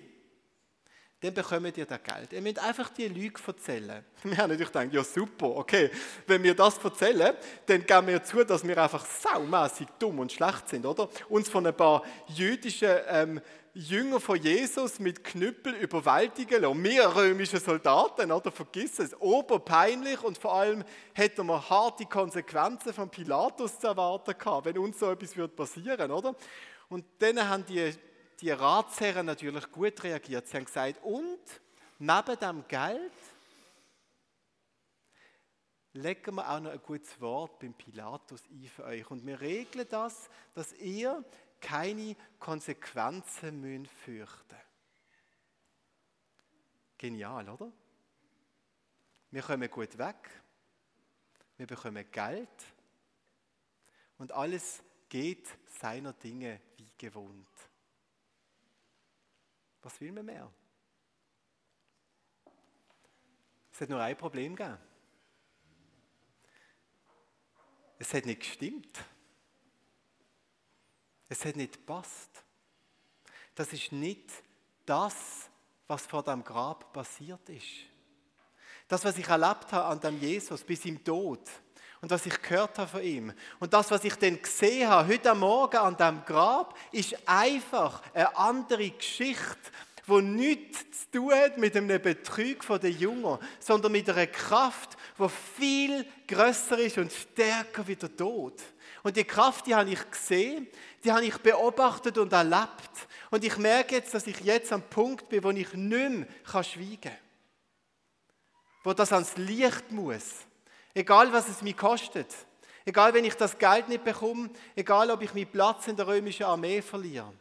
dann 1.21 1.35
bekommt 1.35 1.77
ihr 1.77 1.85
das 1.85 2.03
Geld. 2.03 2.33
Ihr 2.33 2.41
müsst 2.41 2.59
einfach 2.59 2.89
die 2.91 3.09
Lüge 3.09 3.41
erzählen. 3.47 4.05
Wir 4.23 4.39
haben 4.39 4.51
natürlich 4.51 4.73
gedacht, 4.73 4.93
ja 4.93 5.05
super, 5.05 5.49
okay, 5.57 5.91
wenn 6.27 6.43
wir 6.43 6.55
das 6.55 6.79
erzählen, 6.79 7.35
dann 7.67 7.85
geben 7.85 8.07
wir 8.07 8.25
zu, 8.25 8.43
dass 8.45 8.67
wir 8.67 8.83
einfach 8.83 9.05
saumässig 9.05 9.87
dumm 9.99 10.19
und 10.19 10.33
schlecht 10.33 10.69
sind, 10.69 10.87
oder? 10.87 11.09
Uns 11.29 11.49
von 11.49 11.67
ein 11.67 11.77
paar 11.77 12.03
jüdischen 12.27 12.91
ähm, 13.09 13.41
Jünger 13.75 14.19
von 14.19 14.41
Jesus 14.41 14.99
mit 14.99 15.23
Knüppel 15.23 15.75
überwältigen 15.75 16.63
lassen. 16.63 16.83
Wir 16.83 17.15
römische 17.15 17.61
Soldaten, 17.61 18.33
oder? 18.33 18.51
Vergiss 18.51 18.99
es. 18.99 19.19
Oberpeinlich 19.21 20.23
und 20.23 20.39
vor 20.39 20.55
allem 20.55 20.85
hätten 21.13 21.47
wir 21.47 21.71
harte 21.71 22.07
Konsequenzen 22.07 22.93
von 22.93 23.11
Pilatus 23.11 23.79
zu 23.79 23.87
erwarten 23.87 24.35
gehabt, 24.37 24.67
wenn 24.67 24.79
uns 24.79 24.99
so 24.99 25.11
etwas 25.11 25.35
passieren 25.55 25.99
würde, 25.99 26.15
oder? 26.15 26.35
Und 26.89 27.05
dann 27.21 27.49
haben 27.49 27.65
die 27.67 27.93
die 28.41 28.51
Ratsherren 28.51 29.27
natürlich 29.27 29.71
gut 29.71 30.03
reagiert. 30.03 30.47
Sie 30.47 30.57
haben 30.57 30.65
gesagt, 30.65 31.03
und 31.03 31.41
neben 31.99 32.39
dem 32.39 32.67
Geld 32.69 33.13
legen 35.93 36.35
wir 36.37 36.49
auch 36.49 36.61
noch 36.61 36.71
ein 36.71 36.83
gutes 36.83 37.21
Wort 37.21 37.59
beim 37.59 37.75
Pilatus 37.75 38.43
ein 38.49 38.69
für 38.69 38.85
euch. 38.85 39.11
Und 39.11 39.27
wir 39.27 39.41
regeln 39.41 39.87
das, 39.89 40.31
dass 40.55 40.73
ihr 40.75 41.25
keine 41.61 42.17
Konsequenzen 42.39 43.61
müsst 43.61 43.93
fürchten 43.93 44.57
Genial, 46.97 47.49
oder? 47.49 47.73
Wir 49.31 49.43
kommen 49.43 49.71
gut 49.71 49.97
weg, 49.97 50.31
wir 51.57 51.67
bekommen 51.67 52.11
Geld 52.11 52.49
und 54.19 54.33
alles 54.33 54.83
geht 55.09 55.49
seiner 55.67 56.13
Dinge 56.13 56.61
wie 56.77 56.91
gewohnt. 56.99 57.49
Was 59.83 60.01
will 60.01 60.13
man 60.13 60.27
mehr? 60.27 60.51
Es 63.73 63.81
hat 63.81 63.89
nur 63.89 64.01
ein 64.01 64.17
Problem 64.17 64.55
gegeben. 64.55 64.79
Es 67.99 68.13
hat 68.15 68.27
nicht 68.27 68.41
gestimmt. 68.41 68.99
Es 71.29 71.45
hat 71.45 71.57
nicht 71.57 71.75
gepasst. 71.75 72.45
Das 73.55 73.73
ist 73.73 73.93
nicht 73.93 74.31
das, 74.85 75.51
was 75.87 76.07
vor 76.07 76.23
dem 76.23 76.43
Grab 76.43 76.93
passiert 76.93 77.49
ist. 77.49 77.87
Das, 78.89 79.05
was 79.05 79.19
ich 79.19 79.29
erlebt 79.29 79.71
habe 79.73 79.85
an 79.85 80.01
dem 80.01 80.19
Jesus 80.19 80.65
bis 80.65 80.85
im 80.85 81.03
Tod 81.05 81.49
und 82.01 82.11
was 82.11 82.27
ich 82.27 82.41
gehört 82.41 82.79
habe 82.79 82.89
von 82.89 83.03
ihm 83.03 83.33
und 83.59 83.73
das, 83.73 83.91
was 83.91 84.05
ich 84.05 84.15
dann 84.15 84.41
gesehen 84.41 84.89
habe 84.89 85.09
heute 85.09 85.35
Morgen 85.35 85.77
an 85.77 85.97
dem 85.97 86.25
Grab, 86.25 86.77
ist 86.93 87.17
einfach 87.27 88.03
eine 88.15 88.37
andere 88.37 88.91
Geschichte, 88.91 89.71
wo 90.07 90.21
nichts 90.21 91.03
zu 91.03 91.19
tun 91.19 91.33
hat 91.33 91.59
mit 91.59 91.77
einem 91.77 92.01
Betrug 92.01 92.67
der 92.81 92.91
Jünger, 92.91 93.39
sondern 93.59 93.93
mit 93.93 94.09
einer 94.09 94.27
Kraft, 94.27 94.97
die 95.19 95.29
viel 95.29 96.07
größer 96.27 96.79
ist 96.79 96.99
und 96.99 97.13
stärker 97.13 97.87
wie 97.87 97.97
der 97.97 98.17
Tod. 98.17 98.61
Und 99.03 99.17
die 99.17 99.25
Kraft, 99.25 99.67
die 99.67 99.75
habe 99.75 99.91
ich 99.91 100.11
gesehen, 100.11 100.67
die 101.05 101.13
habe 101.13 101.25
ich 101.25 101.37
beobachtet 101.39 102.19
und 102.19 102.33
erlebt. 102.33 102.91
Und 103.31 103.45
ich 103.45 103.57
merke 103.57 103.97
jetzt, 103.97 104.13
dass 104.13 104.27
ich 104.27 104.41
jetzt 104.41 104.73
am 104.73 104.83
Punkt 104.83 105.29
bin, 105.29 105.43
wo 105.45 105.51
ich 105.51 105.73
nicht 105.73 106.13
mehr 106.13 106.27
schweigen 106.65 107.01
kann. 107.01 107.13
Wo 108.83 108.93
das 108.93 109.13
ans 109.13 109.37
Licht 109.37 109.91
muss. 109.91 110.47
Egal, 110.95 111.33
was 111.33 111.49
es 111.49 111.63
mir 111.63 111.75
kostet. 111.75 112.35
Egal, 112.85 113.15
wenn 113.15 113.25
ich 113.25 113.35
das 113.35 113.59
Geld 113.59 113.89
nicht 113.89 114.05
bekomme. 114.05 114.51
Egal, 114.75 115.11
ob 115.11 115.23
ich 115.23 115.35
meinen 115.35 115.51
Platz 115.51 115.87
in 115.89 115.97
der 115.97 116.07
römischen 116.07 116.47
Armee 116.47 116.83
verliere. 116.83 117.33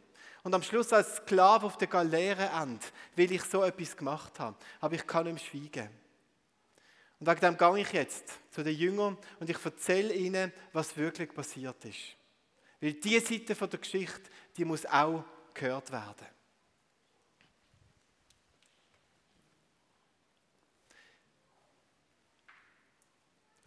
Und 0.44 0.54
am 0.54 0.64
Schluss 0.64 0.94
als 0.94 1.18
Sklave 1.18 1.66
auf 1.66 1.78
der 1.78 1.88
Galeere 1.88 2.50
end, 2.62 2.82
weil 3.16 3.32
ich 3.32 3.44
so 3.44 3.64
etwas 3.64 3.96
gemacht 3.96 4.40
habe. 4.40 4.56
Aber 4.80 4.96
ich 4.96 5.06
kann 5.06 5.32
nicht 5.32 5.46
schweigen. 5.46 5.90
Und 7.20 7.28
wegen 7.28 7.42
dem 7.42 7.58
gehe 7.58 7.82
ich 7.82 7.92
jetzt 7.92 8.40
zu 8.52 8.64
den 8.64 8.76
Jüngern 8.76 9.18
und 9.40 9.50
ich 9.50 9.64
erzähle 9.64 10.14
ihnen, 10.14 10.54
was 10.72 10.96
wirklich 10.96 11.34
passiert 11.34 11.84
ist. 11.84 12.16
Weil 12.80 12.94
diese 12.94 13.26
Seite 13.26 13.68
der 13.68 13.80
Geschichte, 13.80 14.30
die 14.56 14.64
muss 14.64 14.86
auch 14.86 15.24
gehört 15.54 15.92
werden. 15.92 16.28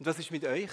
Und 0.03 0.07
was 0.07 0.19
ist 0.19 0.33
mit 0.33 0.45
euch? 0.45 0.73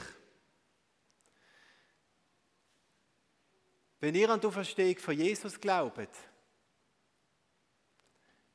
Wenn 3.99 4.15
ihr 4.15 4.27
an 4.27 4.41
die 4.41 4.47
Auferstehung 4.47 4.97
von 4.97 5.15
Jesus 5.15 5.61
glaubt, 5.61 6.09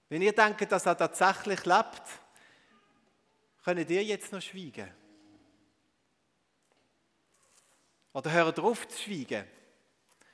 wenn 0.08 0.20
ihr 0.20 0.32
denkt, 0.34 0.72
dass 0.72 0.84
er 0.84 0.98
tatsächlich 0.98 1.64
lebt, 1.64 2.02
könnt 3.62 3.88
ihr 3.88 4.02
jetzt 4.02 4.32
noch 4.32 4.42
schweigen? 4.42 4.92
Oder 8.12 8.32
hört 8.32 8.58
auf 8.58 8.88
zu 8.88 9.00
schweigen? 9.00 9.46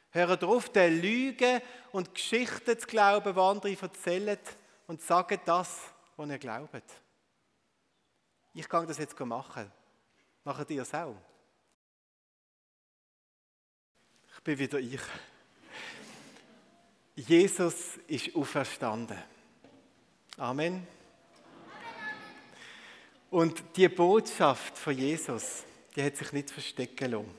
Hört 0.08 0.42
auf, 0.42 0.70
den 0.70 1.02
Lügen 1.02 1.60
und 1.92 2.14
Geschichten 2.14 2.78
zu 2.78 2.86
glauben, 2.86 3.34
die 3.34 3.40
andere 3.40 3.76
erzählen 3.78 4.38
und 4.86 5.02
sagen 5.02 5.38
das, 5.44 5.92
was 6.16 6.30
ihr 6.30 6.38
glaubt. 6.38 6.94
Ich 8.54 8.66
kann 8.66 8.86
das 8.86 8.96
jetzt 8.96 9.20
machen. 9.20 9.70
Machen 10.44 10.66
ihr 10.68 10.82
es 10.82 10.94
auch? 10.94 11.16
Ich 14.34 14.42
bin 14.42 14.58
wieder 14.58 14.78
ich. 14.78 15.00
Jesus 17.14 17.98
ist 18.06 18.34
auferstanden. 18.34 19.18
Amen. 20.38 20.86
Und 23.30 23.62
die 23.76 23.88
Botschaft 23.88 24.78
von 24.78 24.96
Jesus, 24.96 25.64
die 25.94 26.02
hat 26.02 26.16
sich 26.16 26.32
nicht 26.32 26.50
verstecken 26.50 27.10
lassen. 27.10 27.34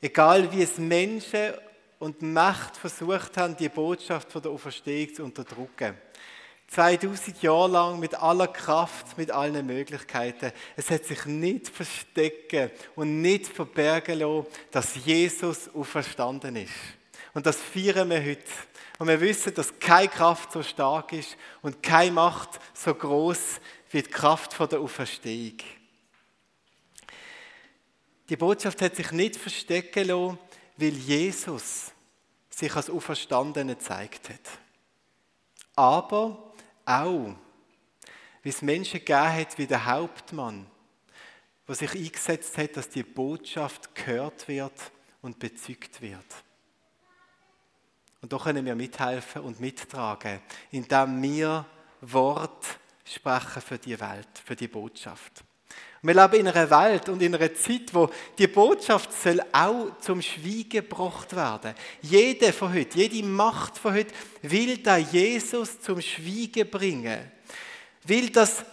Egal 0.00 0.50
wie 0.52 0.62
es 0.62 0.78
Menschen 0.78 1.52
und 1.98 2.22
Macht 2.22 2.76
versucht 2.76 3.36
haben, 3.36 3.56
die 3.56 3.68
Botschaft 3.68 4.30
von 4.30 4.40
der 4.40 4.52
Auferstehung 4.52 5.14
zu 5.14 5.24
unterdrücken. 5.24 5.98
2000 6.70 7.42
Jahre 7.42 7.68
lang 7.68 7.98
mit 7.98 8.14
aller 8.14 8.46
Kraft, 8.46 9.18
mit 9.18 9.32
allen 9.32 9.66
Möglichkeiten. 9.66 10.52
Es 10.76 10.88
hat 10.90 11.04
sich 11.04 11.26
nicht 11.26 11.68
verstecken 11.68 12.70
und 12.94 13.20
nicht 13.20 13.48
verbergen 13.48 14.20
lassen, 14.20 14.46
dass 14.70 14.94
Jesus 15.04 15.68
auferstanden 15.74 16.54
ist. 16.54 16.70
Und 17.34 17.46
das 17.46 17.56
feiern 17.56 18.08
wir 18.08 18.24
heute. 18.24 18.44
Und 18.98 19.08
wir 19.08 19.20
wissen, 19.20 19.52
dass 19.54 19.78
keine 19.80 20.08
Kraft 20.08 20.52
so 20.52 20.62
stark 20.62 21.12
ist 21.12 21.36
und 21.62 21.82
keine 21.82 22.12
Macht 22.12 22.60
so 22.72 22.94
groß 22.94 23.60
wie 23.90 24.02
die 24.02 24.10
Kraft 24.10 24.54
von 24.54 24.68
der 24.68 24.80
Auferstehung. 24.80 25.58
Die 28.28 28.36
Botschaft 28.36 28.80
hat 28.80 28.94
sich 28.94 29.10
nicht 29.10 29.34
verstecken 29.34 30.06
lassen, 30.06 30.38
weil 30.76 30.92
Jesus 30.92 31.92
sich 32.48 32.74
als 32.76 32.90
Auferstandene 32.90 33.74
gezeigt 33.74 34.28
hat. 34.28 34.50
Aber 35.74 36.49
auch, 36.90 37.34
wie 38.42 38.48
es 38.48 38.62
Menschen 38.62 39.00
gegeben 39.00 39.32
hat 39.32 39.58
wie 39.58 39.66
der 39.66 39.84
Hauptmann, 39.84 40.66
der 41.68 41.74
sich 41.74 41.94
eingesetzt 41.94 42.56
hat, 42.58 42.76
dass 42.76 42.88
die 42.88 43.02
Botschaft 43.02 43.94
gehört 43.94 44.48
wird 44.48 44.92
und 45.22 45.38
bezeugt 45.38 46.00
wird. 46.00 46.26
Und 48.22 48.32
da 48.32 48.38
können 48.38 48.64
wir 48.64 48.74
mithelfen 48.74 49.42
und 49.42 49.60
mittragen, 49.60 50.40
indem 50.70 51.22
wir 51.22 51.64
Wort 52.00 52.78
sprechen 53.04 53.62
für 53.62 53.78
die 53.78 53.98
Welt, 53.98 54.28
für 54.44 54.56
die 54.56 54.68
Botschaft. 54.68 55.44
Wir 56.02 56.14
leben 56.14 56.40
in 56.40 56.48
einer 56.48 56.70
Welt 56.70 57.10
und 57.10 57.20
in 57.20 57.34
einer 57.34 57.54
Zeit, 57.54 57.92
wo 57.92 58.08
die 58.38 58.46
Botschaft 58.46 59.12
soll 59.12 59.42
auch 59.52 59.98
zum 60.00 60.22
Schweigen 60.22 60.70
gebracht 60.70 61.36
werden. 61.36 61.74
Jede 62.00 62.54
von 62.54 62.72
heute, 62.72 62.98
jede 62.98 63.26
Macht 63.26 63.76
von 63.76 63.92
heute 63.92 64.14
will 64.40 64.78
da 64.78 64.96
Jesus 64.96 65.78
zum 65.80 66.00
Schweigen 66.00 66.70
bringen. 66.70 67.30
Will, 68.04 68.30
dass 68.30 68.64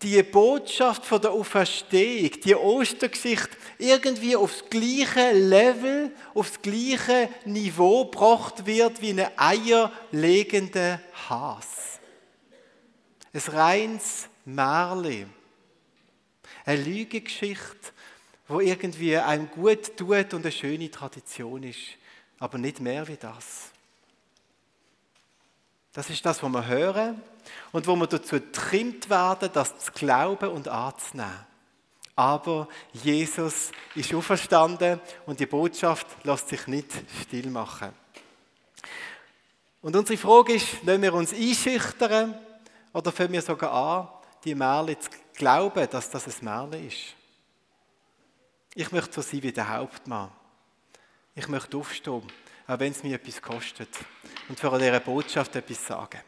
die 0.00 0.22
Botschaft 0.22 1.04
von 1.04 1.20
der 1.20 1.32
Auferstehung, 1.32 2.30
die 2.42 2.54
Ostergeschichte 2.54 3.58
irgendwie 3.76 4.34
aufs 4.34 4.64
gleiche 4.70 5.32
Level, 5.32 6.12
aufs 6.32 6.62
gleiche 6.62 7.28
Niveau 7.44 8.06
gebracht 8.06 8.64
wird 8.64 9.02
wie 9.02 9.10
eine 9.10 9.38
eierlegende 9.38 10.98
Has. 11.28 12.00
Ein 13.34 13.52
reines 13.52 14.28
Märchen 14.46 15.39
eine 16.70 16.82
Lügengeschichte, 16.82 17.92
wo 18.48 18.60
irgendwie 18.60 19.16
einem 19.16 19.50
gut 19.50 19.96
tut 19.96 20.34
und 20.34 20.42
eine 20.42 20.52
schöne 20.52 20.90
Tradition 20.90 21.62
ist. 21.62 21.78
aber 22.38 22.56
nicht 22.56 22.80
mehr 22.80 23.06
wie 23.06 23.16
das. 23.16 23.70
Das 25.92 26.08
ist 26.08 26.24
das, 26.24 26.42
was 26.42 26.50
wir 26.50 26.66
hören 26.66 27.20
und 27.72 27.86
wo 27.86 27.96
wir 27.96 28.06
dazu 28.06 28.36
getrimmt 28.36 29.10
werden, 29.10 29.50
das 29.52 29.78
zu 29.78 29.92
glauben 29.92 30.48
und 30.50 30.68
anzunehmen. 30.68 31.46
Aber 32.16 32.68
Jesus 32.92 33.72
ist 33.94 34.14
auferstanden 34.14 35.00
und 35.26 35.38
die 35.38 35.46
Botschaft 35.46 36.06
lässt 36.24 36.48
sich 36.48 36.66
nicht 36.66 36.90
still 37.22 37.50
machen. 37.50 37.90
Und 39.82 39.96
unsere 39.96 40.18
Frage 40.18 40.54
ist, 40.54 40.82
lassen 40.82 41.02
wir 41.02 41.12
uns 41.12 41.32
einschüchtern 41.34 42.38
oder 42.92 43.12
fangen 43.12 43.32
wir 43.32 43.42
sogar 43.42 43.72
an, 43.72 44.08
die 44.44 44.54
Märle 44.54 44.98
zu 44.98 45.10
glauben, 45.40 45.88
dass 45.90 46.10
das 46.10 46.26
ein 46.26 46.44
Märle 46.44 46.86
ist? 46.86 47.16
Ich 48.74 48.92
möchte 48.92 49.14
so 49.14 49.22
sein 49.22 49.42
wie 49.42 49.52
der 49.52 49.68
Hauptmann. 49.68 50.30
Ich 51.34 51.48
möchte 51.48 51.78
aufstehen, 51.78 52.22
auch 52.66 52.78
wenn 52.78 52.92
es 52.92 53.02
mir 53.02 53.16
etwas 53.16 53.40
kostet. 53.40 53.88
Und 54.48 54.60
für 54.60 54.78
diese 54.78 55.00
Botschaft 55.00 55.56
etwas 55.56 55.86
sagen. 55.86 56.20